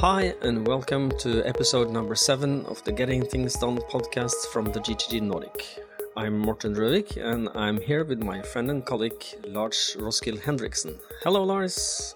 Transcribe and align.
Hi, 0.00 0.34
and 0.40 0.66
welcome 0.66 1.10
to 1.18 1.46
episode 1.46 1.90
number 1.90 2.14
seven 2.14 2.64
of 2.64 2.82
the 2.84 2.90
Getting 2.90 3.22
Things 3.22 3.52
Done 3.56 3.76
podcast 3.90 4.46
from 4.50 4.72
the 4.72 4.80
GTD 4.80 5.20
Nordic. 5.20 5.78
I'm 6.16 6.38
Morten 6.38 6.74
Røvik, 6.74 7.18
and 7.22 7.50
I'm 7.54 7.78
here 7.78 8.02
with 8.04 8.22
my 8.22 8.40
friend 8.40 8.70
and 8.70 8.82
colleague 8.82 9.22
Lars 9.46 9.98
Roskilde 10.00 10.40
Hendriksen. 10.40 10.98
Hello, 11.22 11.44
Lars. 11.44 12.14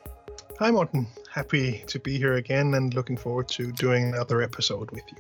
Hi, 0.61 0.71
Morten. 0.71 1.07
Happy 1.31 1.85
to 1.89 1.99
be 1.99 2.17
here 2.17 2.37
again 2.37 2.73
and 2.73 2.95
looking 2.95 3.19
forward 3.19 3.49
to 3.49 3.71
doing 3.73 4.15
another 4.15 4.41
episode 4.41 4.91
with 4.91 5.05
you. 5.13 5.19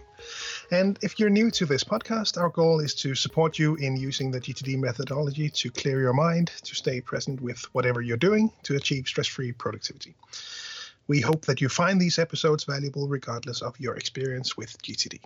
And 0.70 0.98
if 1.02 1.20
you're 1.20 1.28
new 1.28 1.50
to 1.50 1.66
this 1.66 1.84
podcast, 1.84 2.40
our 2.40 2.48
goal 2.48 2.80
is 2.80 2.94
to 2.94 3.14
support 3.14 3.58
you 3.58 3.74
in 3.74 3.94
using 3.94 4.30
the 4.30 4.40
GTD 4.40 4.78
methodology 4.78 5.50
to 5.50 5.70
clear 5.70 6.00
your 6.00 6.14
mind, 6.14 6.50
to 6.62 6.74
stay 6.74 7.02
present 7.02 7.42
with 7.42 7.62
whatever 7.74 8.00
you're 8.00 8.16
doing, 8.16 8.50
to 8.62 8.76
achieve 8.76 9.06
stress 9.06 9.26
free 9.26 9.52
productivity. 9.52 10.14
We 11.06 11.20
hope 11.20 11.44
that 11.46 11.60
you 11.60 11.68
find 11.68 12.00
these 12.00 12.18
episodes 12.18 12.64
valuable 12.64 13.08
regardless 13.08 13.60
of 13.60 13.78
your 13.78 13.94
experience 13.96 14.56
with 14.56 14.80
GTD. 14.82 15.20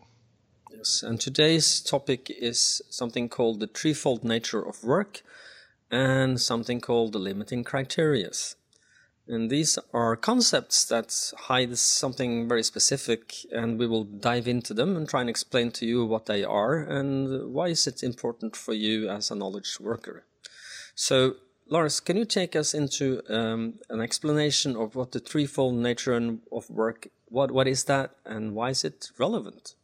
Yes, 0.73 1.03
and 1.03 1.21
today's 1.21 1.81
topic 1.81 2.31
is 2.31 2.83
something 2.91 3.29
called 3.29 3.61
the 3.61 3.69
threefold 3.69 4.25
nature 4.25 4.63
of 4.67 4.83
work 4.83 5.23
and 5.91 6.41
something 6.41 6.81
called 6.81 7.13
the 7.13 7.19
limiting 7.19 7.65
criteria. 7.65 8.31
And 9.29 9.51
these 9.51 9.79
are 9.93 10.17
concepts 10.17 10.85
that 10.87 11.33
hide 11.37 11.77
something 11.79 12.49
very 12.49 12.63
specific, 12.63 13.35
and 13.53 13.79
we 13.79 13.87
will 13.87 14.05
dive 14.05 14.49
into 14.49 14.73
them 14.73 14.97
and 14.97 15.09
try 15.09 15.21
and 15.21 15.31
explain 15.31 15.71
to 15.73 15.87
you 15.87 16.05
what 16.05 16.27
they 16.27 16.43
are 16.45 16.77
and 16.77 17.53
why 17.53 17.69
is 17.69 17.87
it 17.87 18.03
important 18.03 18.57
for 18.57 18.73
you 18.73 19.09
as 19.09 19.31
a 19.31 19.35
knowledge 19.35 19.79
worker. 19.79 20.25
So, 20.95 21.37
Lars, 21.71 22.01
can 22.01 22.17
you 22.17 22.25
take 22.25 22.57
us 22.57 22.73
into 22.73 23.21
um, 23.29 23.75
an 23.91 24.01
explanation 24.01 24.75
of 24.75 24.95
what 24.95 25.13
the 25.13 25.21
threefold 25.21 25.75
nature 25.75 26.15
of 26.51 26.71
work, 26.71 27.09
what, 27.27 27.51
what 27.51 27.69
is 27.69 27.85
that, 27.85 28.13
and 28.25 28.55
why 28.55 28.71
is 28.71 28.85
it 28.85 29.11
relevant? 29.19 29.75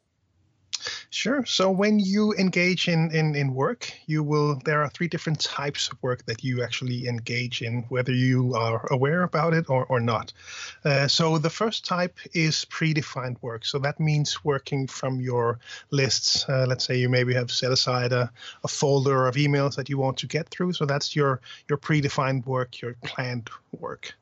Sure. 1.15 1.47
So 1.47 1.71
when 1.71 2.01
you 2.01 2.35
engage 2.35 2.89
in, 2.89 3.15
in, 3.15 3.37
in 3.37 3.55
work, 3.55 3.95
you 4.07 4.25
will 4.25 4.57
there 4.65 4.83
are 4.83 4.89
three 4.89 5.07
different 5.07 5.39
types 5.39 5.89
of 5.89 6.03
work 6.03 6.27
that 6.27 6.43
you 6.43 6.65
actually 6.65 7.07
engage 7.07 7.63
in, 7.63 7.85
whether 7.89 8.13
you 8.13 8.57
are 8.57 8.85
aware 8.91 9.23
about 9.23 9.55
it 9.55 9.71
or, 9.71 9.87
or 9.87 10.01
not. 10.01 10.33
Uh, 10.85 11.07
so 11.07 11.39
the 11.39 11.51
first 11.51 11.85
type 11.87 12.19
is 12.33 12.65
predefined 12.65 13.37
work. 13.43 13.65
So 13.65 13.79
that 13.79 14.01
means 14.01 14.45
working 14.45 14.89
from 14.89 15.21
your 15.21 15.61
lists. 15.93 16.49
Uh, 16.49 16.67
let's 16.67 16.85
say 16.85 16.97
you 16.97 17.09
maybe 17.09 17.33
have 17.35 17.53
set 17.53 17.71
aside 17.71 18.13
a, 18.13 18.33
a 18.65 18.69
folder 18.69 19.29
of 19.29 19.37
emails 19.37 19.77
that 19.77 19.89
you 19.89 19.99
want 19.99 20.17
to 20.19 20.27
get 20.27 20.49
through. 20.49 20.73
So 20.73 20.85
that's 20.85 21.15
your 21.15 21.41
your 21.69 21.79
predefined 21.79 22.45
work, 22.45 22.81
your 22.81 22.97
planned 23.05 23.51
work. 23.79 24.17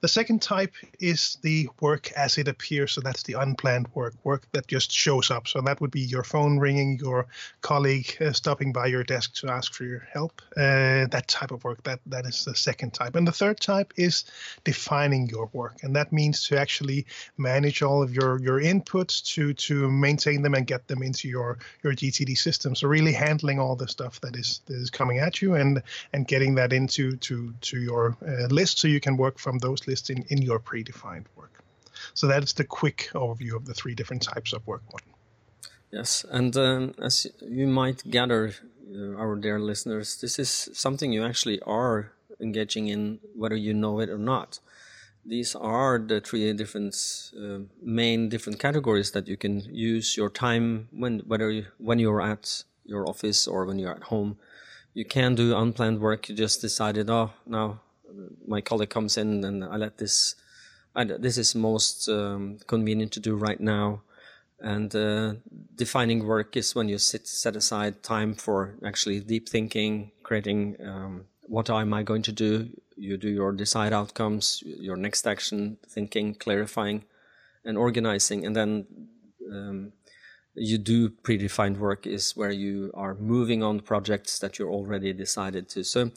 The 0.00 0.08
second 0.08 0.40
type 0.40 0.72
is 0.98 1.36
the 1.42 1.68
work 1.80 2.10
as 2.12 2.38
it 2.38 2.48
appears. 2.48 2.92
So 2.92 3.02
that's 3.02 3.22
the 3.22 3.34
unplanned 3.34 3.88
work, 3.94 4.14
work 4.24 4.46
that 4.52 4.66
just 4.66 4.90
shows 4.90 5.30
up. 5.30 5.46
So 5.46 5.60
that 5.60 5.80
would 5.80 5.90
be 5.90 6.00
your 6.00 6.22
phone 6.22 6.58
ringing, 6.58 6.98
your 6.98 7.26
colleague 7.60 8.16
uh, 8.20 8.32
stopping 8.32 8.72
by 8.72 8.86
your 8.86 9.04
desk 9.04 9.34
to 9.34 9.50
ask 9.50 9.74
for 9.74 9.84
your 9.84 10.06
help. 10.10 10.40
Uh, 10.56 11.06
that 11.08 11.24
type 11.28 11.50
of 11.50 11.62
work, 11.64 11.82
that, 11.82 12.00
that 12.06 12.24
is 12.24 12.46
the 12.46 12.54
second 12.54 12.94
type. 12.94 13.14
And 13.14 13.28
the 13.28 13.32
third 13.32 13.60
type 13.60 13.92
is 13.96 14.24
defining 14.64 15.28
your 15.28 15.50
work. 15.52 15.82
And 15.82 15.94
that 15.96 16.12
means 16.12 16.46
to 16.48 16.58
actually 16.58 17.04
manage 17.36 17.82
all 17.82 18.02
of 18.02 18.14
your, 18.14 18.40
your 18.40 18.60
inputs 18.60 19.22
to, 19.34 19.52
to 19.52 19.90
maintain 19.90 20.40
them 20.40 20.54
and 20.54 20.66
get 20.66 20.88
them 20.88 21.02
into 21.02 21.28
your, 21.28 21.58
your 21.84 21.92
GTD 21.92 22.38
system. 22.38 22.74
So 22.74 22.88
really 22.88 23.12
handling 23.12 23.58
all 23.58 23.76
the 23.76 23.88
stuff 23.88 24.18
that 24.22 24.34
is, 24.34 24.62
that 24.64 24.76
is 24.76 24.88
coming 24.88 25.18
at 25.18 25.42
you 25.42 25.56
and, 25.56 25.82
and 26.14 26.26
getting 26.26 26.54
that 26.54 26.72
into 26.72 27.16
to, 27.16 27.52
to 27.60 27.78
your 27.78 28.16
uh, 28.26 28.46
list 28.46 28.78
so 28.78 28.88
you 28.88 29.00
can 29.00 29.18
work 29.18 29.38
from 29.38 29.58
those 29.58 29.82
list 29.90 30.10
in, 30.10 30.18
in 30.32 30.38
your 30.48 30.60
predefined 30.70 31.26
work. 31.36 31.54
So 32.14 32.26
that's 32.26 32.54
the 32.54 32.64
quick 32.80 33.10
overview 33.14 33.54
of 33.56 33.64
the 33.68 33.74
three 33.74 33.94
different 33.94 34.22
types 34.22 34.52
of 34.52 34.66
work 34.66 34.82
model. 34.92 35.12
Yes, 35.92 36.24
and 36.30 36.56
um, 36.56 36.94
as 37.02 37.26
you 37.40 37.66
might 37.66 38.08
gather, 38.08 38.42
uh, 38.94 39.22
our 39.22 39.36
dear 39.36 39.58
listeners, 39.58 40.20
this 40.20 40.38
is 40.38 40.70
something 40.72 41.12
you 41.12 41.24
actually 41.24 41.60
are 41.62 42.12
engaging 42.40 42.88
in, 42.88 43.18
whether 43.34 43.56
you 43.56 43.74
know 43.74 44.00
it 44.00 44.08
or 44.08 44.18
not. 44.18 44.60
These 45.24 45.54
are 45.54 45.98
the 45.98 46.20
three 46.20 46.52
different 46.52 46.94
uh, 47.36 47.58
main 47.82 48.28
different 48.28 48.58
categories 48.58 49.10
that 49.12 49.28
you 49.28 49.36
can 49.36 49.60
use 49.60 50.16
your 50.16 50.30
time 50.30 50.88
when 50.92 51.20
whether 51.26 51.50
you, 51.50 51.66
when 51.78 51.98
you're 51.98 52.22
at 52.22 52.64
your 52.84 53.08
office 53.08 53.46
or 53.46 53.66
when 53.66 53.78
you're 53.78 53.94
at 53.94 54.04
home. 54.04 54.38
You 54.94 55.04
can 55.04 55.34
do 55.34 55.56
unplanned 55.56 56.00
work. 56.00 56.28
You 56.28 56.34
just 56.34 56.60
decided, 56.60 57.10
oh, 57.10 57.30
now 57.46 57.80
my 58.46 58.60
colleague 58.60 58.90
comes 58.90 59.16
in 59.16 59.44
and 59.44 59.64
I 59.64 59.76
let 59.76 59.98
this, 59.98 60.34
I, 60.94 61.04
this 61.04 61.38
is 61.38 61.54
most 61.54 62.08
um, 62.08 62.58
convenient 62.66 63.12
to 63.12 63.20
do 63.20 63.36
right 63.36 63.60
now. 63.60 64.02
And 64.60 64.94
uh, 64.94 65.34
defining 65.74 66.26
work 66.26 66.56
is 66.56 66.74
when 66.74 66.88
you 66.88 66.98
sit, 66.98 67.26
set 67.26 67.56
aside 67.56 68.02
time 68.02 68.34
for 68.34 68.74
actually 68.84 69.20
deep 69.20 69.48
thinking, 69.48 70.10
creating 70.22 70.76
um, 70.84 71.24
what 71.42 71.70
am 71.70 71.94
I 71.94 72.02
going 72.02 72.22
to 72.22 72.32
do. 72.32 72.68
You 72.96 73.16
do 73.16 73.30
your 73.30 73.52
decide 73.52 73.94
outcomes, 73.94 74.62
your 74.64 74.96
next 74.96 75.26
action, 75.26 75.78
thinking, 75.88 76.34
clarifying, 76.34 77.04
and 77.64 77.78
organizing. 77.78 78.44
And 78.44 78.54
then 78.54 78.86
um, 79.50 79.92
you 80.54 80.76
do 80.78 81.08
predefined 81.08 81.78
work 81.78 82.06
is 82.06 82.36
where 82.36 82.50
you 82.50 82.90
are 82.94 83.14
moving 83.14 83.62
on 83.62 83.80
projects 83.80 84.38
that 84.40 84.58
you're 84.58 84.70
already 84.70 85.12
decided 85.14 85.68
to. 85.70 85.84
So 85.84 86.10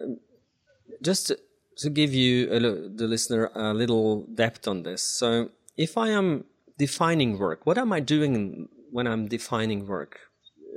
um, 0.00 0.18
just 1.02 1.32
to 1.78 1.90
give 1.90 2.12
you 2.12 2.46
the 2.46 3.06
listener 3.06 3.50
a 3.54 3.72
little 3.74 4.26
depth 4.34 4.68
on 4.68 4.82
this. 4.82 5.02
So, 5.02 5.50
if 5.76 5.96
I 5.96 6.08
am 6.08 6.44
defining 6.78 7.38
work, 7.38 7.66
what 7.66 7.78
am 7.78 7.92
I 7.92 8.00
doing 8.00 8.68
when 8.90 9.06
I'm 9.06 9.28
defining 9.28 9.86
work? 9.86 10.20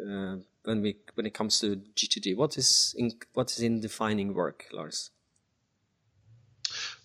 Uh, 0.01 0.37
when 0.63 0.81
we 0.81 0.97
when 1.15 1.25
it 1.25 1.33
comes 1.33 1.59
to 1.59 1.75
GTD, 1.95 2.37
what 2.37 2.57
is 2.57 2.95
in, 2.97 3.11
what 3.33 3.51
is 3.51 3.59
in 3.59 3.81
defining 3.81 4.33
work, 4.33 4.65
Lars? 4.71 5.11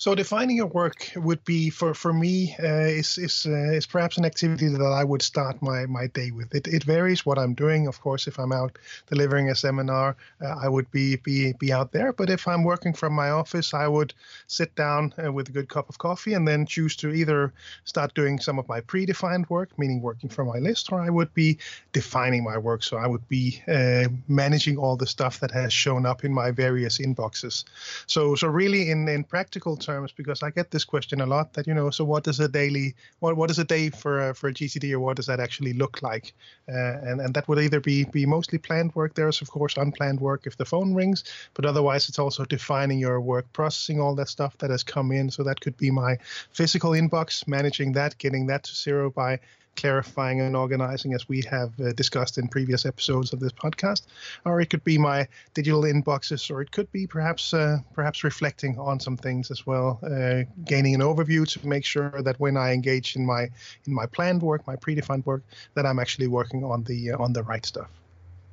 So 0.00 0.14
defining 0.14 0.56
your 0.56 0.68
work 0.68 1.10
would 1.16 1.44
be 1.44 1.70
for 1.70 1.92
for 1.92 2.12
me 2.12 2.54
uh, 2.62 2.86
is 3.00 3.18
is 3.18 3.46
uh, 3.48 3.72
is 3.72 3.84
perhaps 3.84 4.16
an 4.16 4.24
activity 4.24 4.68
that 4.68 4.80
I 4.80 5.02
would 5.02 5.22
start 5.22 5.60
my 5.60 5.86
my 5.86 6.06
day 6.06 6.30
with. 6.30 6.54
It 6.54 6.68
it 6.68 6.84
varies 6.84 7.26
what 7.26 7.36
I'm 7.36 7.52
doing. 7.52 7.88
Of 7.88 8.00
course, 8.00 8.28
if 8.28 8.38
I'm 8.38 8.52
out 8.52 8.78
delivering 9.08 9.50
a 9.50 9.56
seminar, 9.56 10.16
uh, 10.40 10.54
I 10.62 10.68
would 10.68 10.88
be 10.92 11.16
be 11.16 11.52
be 11.54 11.72
out 11.72 11.90
there. 11.90 12.12
But 12.12 12.30
if 12.30 12.46
I'm 12.46 12.62
working 12.62 12.94
from 12.94 13.12
my 13.12 13.30
office, 13.30 13.74
I 13.74 13.88
would 13.88 14.14
sit 14.46 14.72
down 14.76 15.14
uh, 15.18 15.32
with 15.32 15.48
a 15.48 15.52
good 15.52 15.68
cup 15.68 15.88
of 15.88 15.98
coffee 15.98 16.34
and 16.34 16.46
then 16.46 16.64
choose 16.64 16.94
to 16.96 17.10
either 17.12 17.52
start 17.82 18.14
doing 18.14 18.38
some 18.38 18.60
of 18.60 18.68
my 18.68 18.80
predefined 18.80 19.50
work, 19.50 19.76
meaning 19.80 20.00
working 20.00 20.30
from 20.30 20.46
my 20.46 20.60
list, 20.60 20.92
or 20.92 21.00
I 21.00 21.10
would 21.10 21.34
be 21.34 21.58
defining 21.92 22.44
my 22.44 22.56
work. 22.56 22.84
So 22.84 22.98
I 22.98 23.08
would 23.08 23.28
be 23.28 23.60
uh, 23.66 24.06
managing 24.28 24.78
all 24.78 24.96
the 24.96 25.08
stuff 25.08 25.40
that 25.40 25.50
has 25.50 25.72
shown 25.72 26.06
up 26.06 26.24
in 26.24 26.32
my 26.32 26.52
various 26.52 26.98
inboxes. 26.98 27.64
So 28.06 28.36
so 28.36 28.46
really 28.46 28.90
in 28.90 29.08
in 29.08 29.24
practical 29.24 29.76
terms 29.88 30.12
because 30.12 30.42
I 30.42 30.50
get 30.50 30.70
this 30.70 30.84
question 30.84 31.20
a 31.20 31.26
lot. 31.26 31.52
That 31.54 31.66
you 31.66 31.74
know, 31.74 31.90
so 31.90 32.04
what 32.04 32.24
does 32.24 32.40
a 32.40 32.48
daily, 32.48 32.94
what 33.20 33.36
what 33.36 33.50
is 33.50 33.58
a 33.58 33.64
day 33.76 33.90
for 33.90 34.28
a, 34.28 34.34
for 34.34 34.48
a 34.48 34.54
GTD, 34.58 34.92
or 34.92 35.00
what 35.00 35.16
does 35.16 35.26
that 35.26 35.40
actually 35.40 35.74
look 35.82 36.02
like? 36.02 36.34
Uh, 36.68 37.08
and 37.08 37.20
and 37.20 37.34
that 37.34 37.48
would 37.48 37.58
either 37.58 37.80
be 37.80 38.04
be 38.04 38.26
mostly 38.26 38.58
planned 38.58 38.94
work. 38.94 39.14
There's 39.14 39.42
of 39.42 39.50
course 39.50 39.76
unplanned 39.76 40.20
work 40.20 40.46
if 40.46 40.56
the 40.56 40.64
phone 40.72 40.94
rings, 40.94 41.24
but 41.54 41.64
otherwise 41.64 42.08
it's 42.08 42.18
also 42.18 42.44
defining 42.44 42.98
your 42.98 43.20
work, 43.20 43.46
processing 43.52 44.00
all 44.00 44.14
that 44.16 44.28
stuff 44.28 44.56
that 44.58 44.70
has 44.70 44.84
come 44.84 45.12
in. 45.12 45.30
So 45.30 45.42
that 45.44 45.60
could 45.60 45.76
be 45.76 45.90
my 45.90 46.18
physical 46.52 46.92
inbox, 46.92 47.46
managing 47.46 47.92
that, 47.92 48.18
getting 48.18 48.46
that 48.48 48.64
to 48.64 48.74
zero 48.74 49.10
by 49.10 49.40
clarifying 49.80 50.40
and 50.40 50.56
organizing, 50.56 51.14
as 51.14 51.28
we 51.28 51.42
have 51.50 51.70
uh, 51.80 51.92
discussed 51.92 52.38
in 52.38 52.48
previous 52.48 52.84
episodes 52.84 53.32
of 53.32 53.38
this 53.40 53.52
podcast, 53.52 54.02
or 54.44 54.60
it 54.60 54.68
could 54.70 54.84
be 54.84 54.98
my 54.98 55.26
digital 55.54 55.82
inboxes, 55.82 56.50
or 56.50 56.60
it 56.60 56.70
could 56.72 56.90
be 56.92 57.06
perhaps 57.06 57.54
uh, 57.54 57.78
perhaps 57.94 58.24
reflecting 58.24 58.78
on 58.78 59.00
some 59.00 59.16
things 59.16 59.50
as 59.50 59.66
well, 59.66 59.88
uh, 60.02 60.42
gaining 60.64 60.94
an 60.94 61.00
overview 61.00 61.46
to 61.52 61.66
make 61.66 61.84
sure 61.84 62.22
that 62.22 62.36
when 62.40 62.56
I 62.56 62.72
engage 62.72 63.16
in 63.16 63.24
my 63.24 63.42
in 63.86 63.92
my 64.00 64.06
planned 64.06 64.42
work, 64.42 64.66
my 64.66 64.76
predefined 64.76 65.24
work, 65.26 65.42
that 65.74 65.84
I'm 65.86 65.98
actually 65.98 66.28
working 66.28 66.64
on 66.64 66.84
the 66.84 67.12
uh, 67.12 67.24
on 67.24 67.32
the 67.32 67.42
right 67.42 67.64
stuff. 67.64 67.90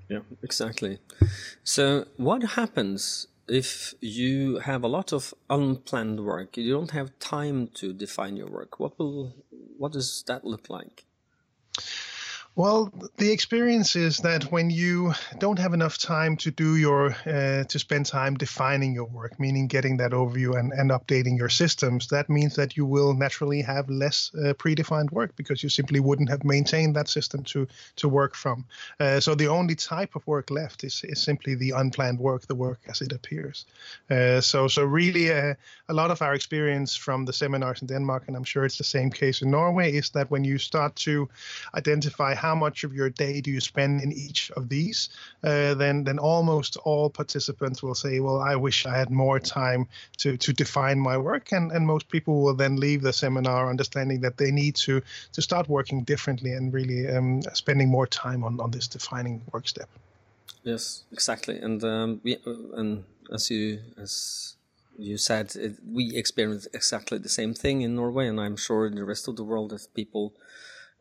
Yeah, 0.10 0.19
exactly. 0.44 1.00
So, 1.63 2.06
what 2.18 2.44
happens 2.60 3.28
if 3.48 3.95
you 4.01 4.60
have 4.60 4.83
a 4.83 4.88
lot 4.88 5.13
of 5.13 5.33
unplanned 5.50 6.19
work? 6.19 6.57
You 6.57 6.71
don't 6.74 6.92
have 6.92 7.18
time 7.19 7.69
to 7.75 7.94
define 7.94 8.38
your 8.38 8.50
work. 8.50 8.80
What 8.80 9.00
will 9.00 9.33
what 9.78 9.92
does 9.92 10.24
that 10.28 10.45
look 10.45 10.69
like? 10.69 11.05
Well, 12.57 12.90
the 13.18 13.34
experience 13.34 13.98
is 13.98 14.19
that 14.19 14.46
when 14.50 14.69
you 14.69 15.13
don't 15.40 15.60
have 15.60 15.74
enough 15.74 15.98
time 15.98 16.38
to 16.38 16.52
do 16.52 16.78
your 16.78 17.12
uh, 17.25 17.66
to 17.66 17.80
spend 17.80 18.06
time 18.06 18.36
defining 18.36 18.94
your 18.94 19.10
work, 19.10 19.38
meaning 19.38 19.68
getting 19.68 19.98
that 19.98 20.12
overview 20.12 20.57
and, 20.57 20.72
and 20.72 20.90
updating 20.90 21.38
your 21.38 21.50
systems, 21.50 22.07
that 22.07 22.30
means 22.30 22.56
that 22.56 22.78
you 22.78 22.86
will 22.86 23.13
naturally 23.13 23.62
have 23.62 23.90
less 23.90 24.31
uh, 24.36 24.54
predefined 24.54 25.12
work 25.12 25.36
because 25.36 25.63
you 25.63 25.69
simply 25.69 26.00
wouldn't 26.00 26.30
have 26.30 26.46
maintained 26.46 26.96
that 26.96 27.10
system 27.10 27.44
to 27.44 27.68
to 27.98 28.07
work 28.07 28.36
from. 28.36 28.63
Uh, 29.02 29.19
so 29.19 29.36
the 29.36 29.50
only 29.50 29.75
type 29.75 30.16
of 30.16 30.25
work 30.25 30.50
left 30.50 30.86
is, 30.86 31.02
is 31.04 31.22
simply 31.22 31.56
the 31.56 31.72
unplanned 31.72 32.19
work, 32.19 32.48
the 32.48 32.56
work 32.56 32.80
as 32.88 33.02
it 33.02 33.12
appears. 33.12 33.66
Uh, 34.10 34.40
so 34.40 34.69
so 34.69 34.81
really, 34.86 35.30
uh, 35.30 35.56
a 35.90 35.94
lot 35.94 36.10
of 36.10 36.22
our 36.22 36.34
experience 36.34 36.96
from 36.96 37.25
the 37.25 37.34
seminars 37.34 37.81
in 37.81 37.88
Denmark, 37.88 38.24
and 38.28 38.38
I'm 38.38 38.46
sure 38.46 38.63
it's 38.63 38.78
the 38.78 38.86
same 38.86 39.12
case 39.12 39.42
in 39.42 39.52
Norway, 39.52 39.92
is 39.92 40.10
that 40.12 40.31
when 40.31 40.46
you 40.46 40.57
start 40.57 40.96
to 41.04 41.28
identify 41.74 42.44
how 42.45 42.56
much 42.65 42.83
of 42.83 42.92
your 43.00 43.09
day 43.09 43.36
do 43.45 43.50
you 43.56 43.62
spend 43.71 43.94
in 44.06 44.12
each 44.25 44.42
of 44.57 44.63
these, 44.75 45.00
uh, 45.44 45.74
then 45.81 45.95
then 46.07 46.19
almost 46.19 46.77
all 46.89 47.09
participants 47.21 47.77
will 47.83 47.95
say, 48.03 48.13
well, 48.25 48.39
I 48.51 48.56
wish 48.68 48.77
I 48.86 48.95
had 49.01 49.09
more 49.25 49.39
time 49.39 49.81
to 50.21 50.30
to 50.45 50.50
define 50.63 51.00
my 51.09 51.18
work, 51.30 51.45
and 51.57 51.65
and 51.75 51.83
most 51.94 52.06
people 52.15 52.36
will 52.44 52.57
then 52.63 52.75
leave 52.86 53.01
the 53.01 53.13
seminar 53.13 53.62
understanding 53.74 54.19
that 54.25 54.36
they 54.42 54.51
need 54.62 54.75
to 54.86 54.94
to 55.36 55.42
start 55.42 55.65
working 55.77 56.06
differently 56.06 56.51
and 56.57 56.74
really 56.80 57.01
um, 57.15 57.42
spending 57.63 57.89
more 57.97 58.07
time 58.25 58.42
on 58.47 58.53
on 58.63 58.71
this 58.71 58.88
defining 58.97 59.36
work 59.53 59.68
step. 59.68 59.89
Yes, 60.63 60.83
exactly, 61.12 61.57
and 61.68 61.80
um, 61.83 62.09
we, 62.24 62.31
uh, 62.47 62.80
and 62.80 63.03
as 63.38 63.44
you 63.51 63.65
as 64.03 64.12
you 65.09 65.18
said, 65.18 65.56
it, 65.56 65.74
we 65.97 66.03
experience 66.21 66.68
exactly 66.74 67.18
the 67.19 67.36
same 67.39 67.53
thing 67.53 67.77
in 67.86 67.92
Norway, 67.95 68.25
and 68.31 68.39
I'm 68.39 68.57
sure 68.68 68.81
in 68.89 68.95
the 68.95 69.07
rest 69.13 69.27
of 69.27 69.36
the 69.36 69.44
world 69.51 69.69
that 69.71 69.94
people 69.94 70.33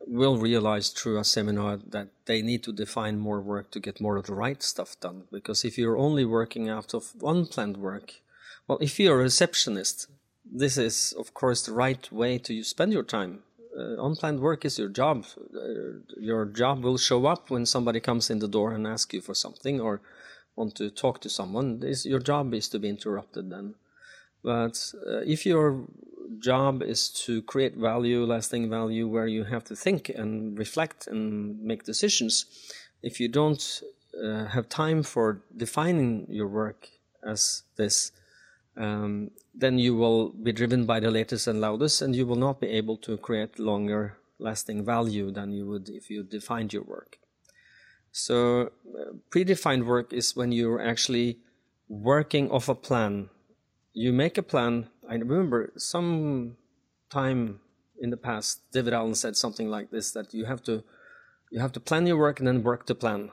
will 0.07 0.37
realize 0.37 0.89
through 0.89 1.19
a 1.19 1.23
seminar 1.23 1.77
that 1.77 2.09
they 2.25 2.41
need 2.41 2.63
to 2.63 2.71
define 2.71 3.19
more 3.19 3.41
work 3.41 3.71
to 3.71 3.79
get 3.79 4.01
more 4.01 4.17
of 4.17 4.27
the 4.27 4.35
right 4.35 4.61
stuff 4.61 4.99
done. 4.99 5.23
Because 5.31 5.65
if 5.65 5.77
you're 5.77 5.97
only 5.97 6.25
working 6.25 6.69
out 6.69 6.93
of 6.93 7.13
unplanned 7.23 7.77
work, 7.77 8.13
well, 8.67 8.77
if 8.81 8.99
you're 8.99 9.19
a 9.19 9.23
receptionist, 9.23 10.07
this 10.43 10.77
is, 10.77 11.13
of 11.17 11.33
course, 11.33 11.65
the 11.65 11.73
right 11.73 12.11
way 12.11 12.37
to 12.39 12.63
spend 12.63 12.93
your 12.93 13.03
time. 13.03 13.39
Uh, 13.77 14.01
unplanned 14.03 14.39
work 14.39 14.63
is 14.63 14.79
your 14.79 14.89
job. 14.89 15.25
Uh, 15.53 15.99
your 16.17 16.45
job 16.45 16.83
will 16.83 16.97
show 16.97 17.25
up 17.25 17.49
when 17.49 17.65
somebody 17.65 17.99
comes 17.99 18.29
in 18.29 18.39
the 18.39 18.47
door 18.47 18.73
and 18.73 18.87
asks 18.87 19.13
you 19.13 19.21
for 19.21 19.35
something 19.35 19.81
or 19.81 20.01
want 20.55 20.75
to 20.75 20.89
talk 20.89 21.19
to 21.21 21.29
someone. 21.29 21.79
This, 21.79 22.05
your 22.05 22.19
job 22.19 22.53
is 22.53 22.69
to 22.69 22.79
be 22.79 22.89
interrupted 22.89 23.49
then. 23.49 23.75
But 24.43 24.93
uh, 25.05 25.21
if 25.25 25.45
your 25.45 25.85
job 26.45 26.83
is 26.83 27.09
to 27.25 27.41
create 27.41 27.75
value, 27.75 28.23
lasting 28.25 28.69
value, 28.69 29.07
where 29.07 29.27
you 29.27 29.43
have 29.43 29.63
to 29.63 29.75
think 29.75 30.09
and 30.09 30.57
reflect 30.57 31.07
and 31.07 31.21
make 31.61 31.83
decisions. 31.83 32.45
If 33.01 33.19
you 33.19 33.27
don't 33.27 33.63
uh, 34.23 34.45
have 34.45 34.69
time 34.69 35.03
for 35.03 35.41
defining 35.57 36.27
your 36.29 36.47
work 36.47 36.89
as 37.33 37.63
this, 37.75 38.11
um, 38.77 39.31
then 39.53 39.79
you 39.79 39.95
will 39.95 40.29
be 40.29 40.51
driven 40.51 40.85
by 40.85 40.99
the 40.99 41.11
latest 41.11 41.47
and 41.47 41.59
loudest, 41.59 42.01
and 42.01 42.15
you 42.15 42.25
will 42.27 42.41
not 42.47 42.59
be 42.59 42.67
able 42.67 42.97
to 42.97 43.17
create 43.17 43.59
longer 43.59 44.17
lasting 44.39 44.85
value 44.85 45.31
than 45.31 45.51
you 45.51 45.65
would 45.65 45.89
if 45.89 46.09
you 46.09 46.23
defined 46.23 46.73
your 46.73 46.83
work. 46.83 47.17
So, 48.11 48.71
uh, 48.99 49.13
predefined 49.31 49.85
work 49.85 50.13
is 50.13 50.35
when 50.35 50.51
you're 50.51 50.81
actually 50.81 51.39
working 51.89 52.51
off 52.51 52.69
a 52.69 52.75
plan. 52.75 53.29
You 53.93 54.13
make 54.13 54.37
a 54.37 54.43
plan 54.43 54.87
I 55.09 55.15
remember 55.15 55.71
some 55.77 56.57
time 57.09 57.59
in 57.99 58.09
the 58.09 58.17
past, 58.17 58.61
David 58.71 58.93
Allen 58.93 59.15
said 59.15 59.35
something 59.35 59.69
like 59.69 59.91
this: 59.91 60.11
that 60.11 60.33
you 60.33 60.45
have 60.45 60.63
to 60.63 60.83
you 61.51 61.59
have 61.59 61.71
to 61.73 61.79
plan 61.79 62.07
your 62.07 62.17
work 62.17 62.39
and 62.39 62.47
then 62.47 62.63
work 62.63 62.85
the 62.85 62.95
plan. 62.95 63.31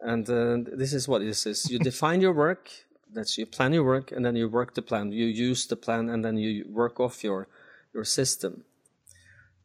And 0.00 0.28
uh, 0.30 0.58
this 0.76 0.92
is 0.92 1.08
what 1.08 1.20
this 1.20 1.46
is: 1.46 1.70
you 1.70 1.78
define 1.78 2.20
your 2.20 2.32
work, 2.32 2.70
that's 3.12 3.38
you 3.38 3.46
plan 3.46 3.72
your 3.72 3.84
work, 3.84 4.12
and 4.12 4.24
then 4.24 4.36
you 4.36 4.48
work 4.48 4.74
the 4.74 4.82
plan. 4.82 5.12
You 5.12 5.26
use 5.26 5.66
the 5.66 5.76
plan, 5.76 6.08
and 6.08 6.24
then 6.24 6.36
you 6.36 6.64
work 6.68 7.00
off 7.00 7.24
your 7.24 7.48
your 7.94 8.04
system. 8.04 8.64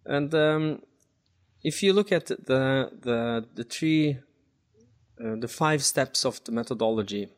And 0.06 0.34
um, 0.36 0.82
if 1.64 1.82
you 1.84 1.94
look 1.94 2.12
at 2.12 2.26
the 2.28 2.92
the 3.02 3.46
the 3.56 3.64
three 3.64 4.20
uh, 5.24 5.36
the 5.40 5.48
five 5.48 5.84
steps 5.84 6.26
of 6.26 6.44
the 6.44 6.52
methodology 6.52 7.30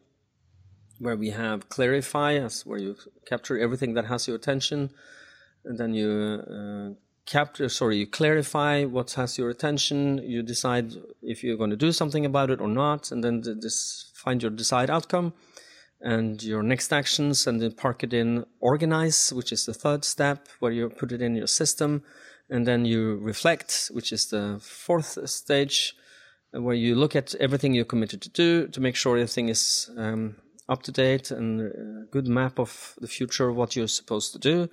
where 1.00 1.16
we 1.16 1.30
have 1.30 1.70
clarify 1.70 2.34
as 2.34 2.66
where 2.66 2.80
you 2.80 2.96
capture 3.26 3.60
everything 3.60 3.94
that 3.94 4.06
has 4.06 4.28
your 4.28 4.36
attention 4.36 4.90
and 5.66 5.78
then 5.78 5.94
you 5.94 6.42
uh, 6.50 6.94
capture 7.26 7.68
sorry 7.68 7.98
you 7.98 8.08
clarify 8.08 8.84
what 8.84 9.12
has 9.12 9.38
your 9.38 9.50
attention 9.50 10.20
you 10.20 10.44
decide 10.44 10.94
if 11.22 11.44
you're 11.44 11.58
going 11.58 11.70
to 11.70 11.76
do 11.76 11.92
something 11.92 12.26
about 12.26 12.50
it 12.50 12.62
or 12.62 12.68
not 12.68 13.12
and 13.12 13.24
then 13.24 13.42
this 13.42 14.12
find 14.14 14.42
your 14.42 14.52
desired 14.52 14.90
outcome 14.90 15.34
and 16.02 16.44
your 16.44 16.62
next 16.62 16.94
actions 16.94 17.48
and 17.48 17.62
then 17.62 17.72
park 17.72 18.04
it 18.04 18.14
in 18.14 18.46
organize 18.60 19.34
which 19.34 19.52
is 19.52 19.66
the 19.66 19.74
third 19.74 20.06
step 20.06 20.48
where 20.60 20.72
you 20.72 20.90
put 20.90 21.12
it 21.12 21.22
in 21.22 21.36
your 21.36 21.48
system 21.48 22.04
and 22.50 22.68
then 22.68 22.86
you 22.86 23.16
reflect 23.18 23.90
which 23.92 24.12
is 24.12 24.28
the 24.28 24.58
fourth 24.62 25.18
stage 25.28 25.96
where 26.52 26.76
you 26.76 26.96
look 26.96 27.16
at 27.16 27.34
everything 27.36 27.74
you're 27.74 27.86
committed 27.86 28.22
to 28.22 28.30
do 28.30 28.68
to 28.68 28.80
make 28.80 28.96
sure 28.96 29.18
everything 29.18 29.50
is 29.50 29.90
um, 29.98 30.36
up 30.68 30.84
to 30.84 30.92
date 30.92 31.32
and 31.32 31.62
a 31.62 32.06
good 32.12 32.28
map 32.28 32.60
of 32.60 32.96
the 33.00 33.08
future, 33.08 33.52
what 33.52 33.76
you're 33.76 33.88
supposed 33.88 34.34
to 34.34 34.40
do. 34.40 34.70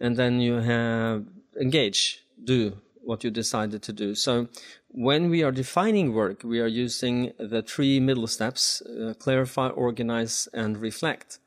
And 0.00 0.16
then 0.16 0.40
you 0.40 0.54
have 0.54 1.24
engage, 1.60 2.24
do 2.42 2.78
what 3.02 3.22
you 3.22 3.30
decided 3.30 3.82
to 3.82 3.92
do. 3.92 4.14
So 4.14 4.48
when 4.88 5.30
we 5.30 5.42
are 5.42 5.52
defining 5.52 6.12
work, 6.12 6.42
we 6.42 6.60
are 6.60 6.66
using 6.66 7.32
the 7.38 7.62
three 7.62 8.00
middle 8.00 8.26
steps, 8.26 8.82
uh, 8.82 9.14
clarify, 9.18 9.68
organize, 9.68 10.48
and 10.52 10.76
reflect. 10.78 11.38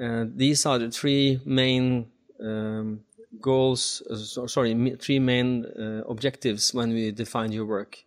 Uh, 0.00 0.26
these 0.28 0.66
are 0.66 0.78
the 0.78 0.90
three 0.90 1.40
main 1.46 2.08
um, 2.40 3.00
goals, 3.40 4.02
uh, 4.10 4.46
sorry, 4.46 4.96
three 5.00 5.18
main 5.18 5.64
uh, 5.64 6.02
objectives 6.08 6.74
when 6.74 6.92
we 6.92 7.10
define 7.10 7.52
your 7.52 7.64
work 7.64 8.04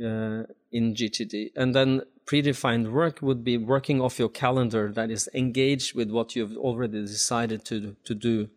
uh, 0.00 0.42
in 0.72 0.94
GTD. 0.94 1.52
And 1.54 1.74
then 1.74 2.02
predefined 2.26 2.90
work 2.90 3.20
would 3.20 3.44
be 3.44 3.56
working 3.56 4.00
off 4.00 4.18
your 4.18 4.28
calendar 4.28 4.92
that 4.92 5.10
is 5.10 5.28
engaged 5.34 5.94
with 5.94 6.10
what 6.10 6.36
you've 6.36 6.56
already 6.56 7.00
decided 7.02 7.64
to, 7.66 7.96
to 8.04 8.14
do. 8.14 8.48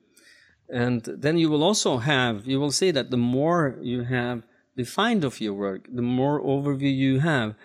And 0.69 1.03
then 1.03 1.37
you 1.37 1.49
will 1.49 1.63
also 1.63 1.97
have, 1.97 2.47
you 2.47 2.59
will 2.59 2.71
see 2.71 2.91
that 2.91 3.11
the 3.11 3.17
more 3.17 3.77
you 3.81 4.03
have 4.03 4.43
defined 4.75 5.23
of 5.23 5.39
your 5.39 5.53
work, 5.53 5.87
the 5.91 6.01
more 6.01 6.41
overview 6.41 6.93
you 6.95 7.19
have, 7.19 7.55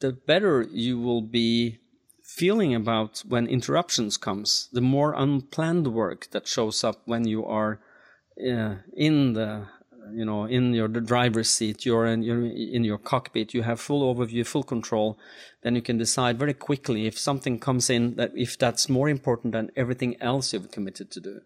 the 0.00 0.12
better 0.12 0.62
you 0.70 0.98
will 0.98 1.22
be 1.22 1.78
feeling 2.22 2.74
about 2.74 3.22
when 3.26 3.46
interruptions 3.46 4.16
comes, 4.16 4.68
the 4.72 4.80
more 4.80 5.14
unplanned 5.14 5.88
work 5.88 6.28
that 6.30 6.46
shows 6.46 6.84
up 6.84 7.02
when 7.04 7.26
you 7.26 7.44
are 7.44 7.80
uh, 8.40 8.76
in 8.96 9.32
the 9.32 9.66
you 10.12 10.24
know 10.24 10.44
in 10.44 10.72
your 10.74 10.88
driver's 10.88 11.50
seat 11.50 11.84
you're 11.86 12.06
in, 12.06 12.22
you're 12.22 12.44
in 12.44 12.84
your 12.84 12.98
cockpit 12.98 13.54
you 13.54 13.62
have 13.62 13.80
full 13.80 14.14
overview 14.14 14.46
full 14.46 14.62
control 14.62 15.18
then 15.62 15.74
you 15.74 15.82
can 15.82 15.98
decide 15.98 16.38
very 16.38 16.54
quickly 16.54 17.06
if 17.06 17.18
something 17.18 17.58
comes 17.58 17.90
in 17.90 18.14
that 18.16 18.32
if 18.34 18.56
that's 18.58 18.88
more 18.88 19.08
important 19.08 19.52
than 19.52 19.70
everything 19.76 20.20
else 20.20 20.52
you've 20.52 20.70
committed 20.70 21.10
to 21.10 21.20
do. 21.20 21.40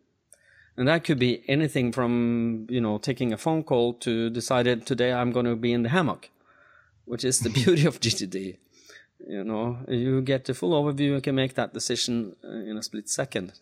And 0.76 0.88
that 0.88 1.04
could 1.04 1.18
be 1.18 1.42
anything 1.48 1.92
from 1.92 2.66
you 2.70 2.80
know 2.80 2.98
taking 2.98 3.32
a 3.32 3.36
phone 3.36 3.62
call 3.62 3.94
to 3.94 4.30
decided 4.30 4.86
today 4.86 5.12
i'm 5.12 5.32
going 5.32 5.46
to 5.46 5.56
be 5.56 5.72
in 5.72 5.82
the 5.82 5.90
hammock 5.90 6.30
which 7.04 7.24
is 7.24 7.40
the 7.40 7.50
beauty 7.60 7.86
of 7.86 8.00
gtd 8.00 8.56
you 9.28 9.44
know 9.44 9.78
you 9.88 10.20
get 10.22 10.46
the 10.46 10.54
full 10.54 10.72
overview 10.72 11.14
you 11.16 11.20
can 11.20 11.34
make 11.34 11.54
that 11.54 11.74
decision 11.74 12.34
uh, 12.42 12.48
in 12.48 12.76
a 12.76 12.82
split 12.82 13.08
second 13.08 13.52